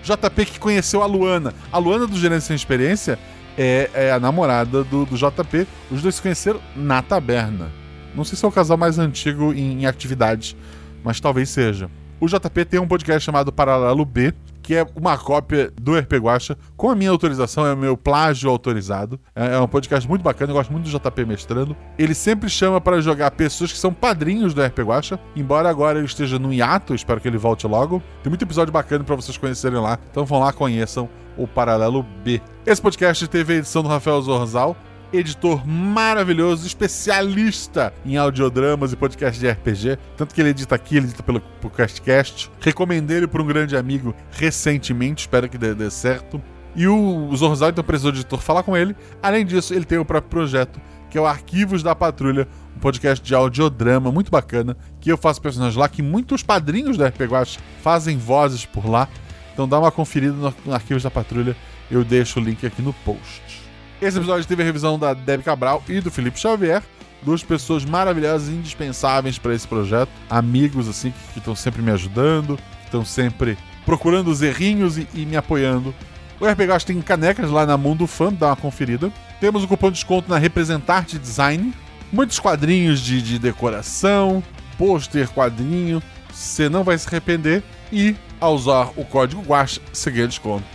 [0.02, 1.54] JP que conheceu a Luana.
[1.72, 3.18] A Luana do Gerência Sem Experiência
[3.58, 5.66] é, é a namorada do, do, JP.
[5.90, 7.70] Os dois se conheceram na taberna.
[8.14, 10.56] Não sei se é o casal mais antigo em, em atividade,
[11.02, 11.90] mas talvez seja.
[12.20, 16.56] O JP tem um podcast chamado Paralelo B, que é uma cópia do RP Guacha,
[16.76, 19.18] com a minha autorização, é o meu plágio autorizado.
[19.34, 21.76] É, é um podcast muito bacana, eu gosto muito do JP mestrando.
[21.96, 26.06] Ele sempre chama para jogar pessoas que são padrinhos do RP Guacha, embora agora ele
[26.06, 28.02] esteja no hiato, espero que ele volte logo.
[28.22, 31.08] Tem muito episódio bacana para vocês conhecerem lá, então vão lá, conheçam
[31.38, 32.42] o Paralelo B.
[32.66, 34.76] Esse podcast teve a edição do Rafael Zorzal,
[35.12, 39.98] editor maravilhoso, especialista em audiodramas e podcast de RPG.
[40.16, 42.50] Tanto que ele edita aqui, ele edita pelo PodcastCast.
[42.60, 46.42] Recomendei ele para um grande amigo recentemente, espero que dê, dê certo.
[46.74, 48.94] E o Zorzal então precisou de editor falar com ele.
[49.22, 52.46] Além disso, ele tem o próprio projeto, que é o Arquivos da Patrulha,
[52.76, 57.12] um podcast de audiodrama muito bacana, que eu faço personagens lá, que muitos padrinhos da
[57.30, 59.08] Watch fazem vozes por lá.
[59.58, 61.56] Então dá uma conferida no, no Arquivos da Patrulha,
[61.90, 63.42] eu deixo o link aqui no post.
[64.00, 66.80] Esse episódio teve a revisão da Debbie Cabral e do Felipe Xavier,
[67.24, 72.56] duas pessoas maravilhosas e indispensáveis para esse projeto, amigos assim que estão sempre me ajudando,
[72.84, 75.92] estão sempre procurando os errinhos e, e me apoiando.
[76.38, 79.10] O RPG tem canecas lá na Mundo Fan, dá uma conferida.
[79.40, 81.74] Temos o cupom de desconto na Representarte Design,
[82.12, 84.40] muitos quadrinhos de, de decoração,
[84.78, 86.00] pôster, quadrinho,
[86.32, 90.66] você não vai se arrepender e ao usar o código GUACH, você ganha desconto.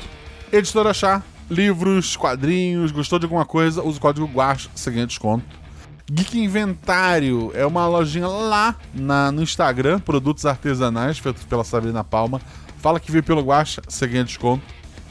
[0.52, 5.45] Editora Chá, livros, quadrinhos, gostou de alguma coisa, usa o código GUACH, você ganha desconto.
[6.11, 12.41] Geek Inventário é uma lojinha lá na, no Instagram, produtos artesanais feitos pela Sabrina Palma.
[12.77, 14.64] Fala que veio pelo Guacha, você ganha desconto.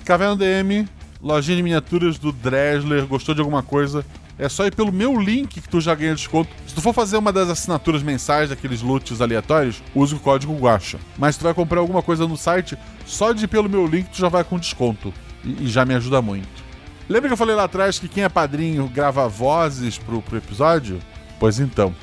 [0.05, 0.87] Caverna DM,
[1.23, 4.05] lojinha de miniaturas do Dresler, gostou de alguma coisa?
[4.39, 6.51] É só ir pelo meu link que tu já ganha desconto.
[6.67, 10.99] Se tu for fazer uma das assinaturas mensais daqueles loots aleatórios, use o código Guacha.
[11.19, 12.77] Mas se tu vai comprar alguma coisa no site,
[13.07, 15.13] só de ir pelo meu link tu já vai com desconto.
[15.45, 16.63] E, e já me ajuda muito.
[17.09, 20.99] Lembra que eu falei lá atrás que quem é padrinho grava vozes pro, pro episódio?
[21.39, 21.95] Pois então.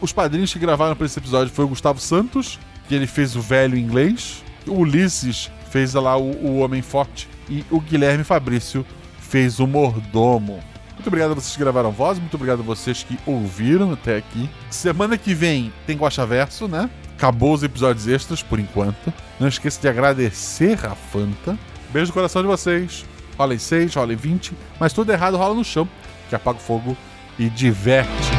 [0.00, 3.40] Os padrinhos que gravaram para esse episódio foi o Gustavo Santos, que ele fez o
[3.40, 4.42] velho inglês.
[4.66, 7.28] O Ulisses fez lá o, o Homem Forte.
[7.48, 8.84] E o Guilherme Fabrício
[9.20, 10.60] fez o Mordomo.
[11.08, 14.46] Muito obrigado a vocês que gravaram voz, muito obrigado a vocês que ouviram até aqui.
[14.68, 16.90] Semana que vem tem Guacha Verso, né?
[17.16, 19.10] Acabou os episódios extras por enquanto.
[19.40, 21.58] Não esqueça de agradecer a Fanta.
[21.90, 23.06] Beijo no coração de vocês.
[23.38, 25.88] Rola em 6, rola em 20, mas tudo errado rola no chão,
[26.28, 26.94] que apaga o fogo
[27.38, 28.37] e diverte.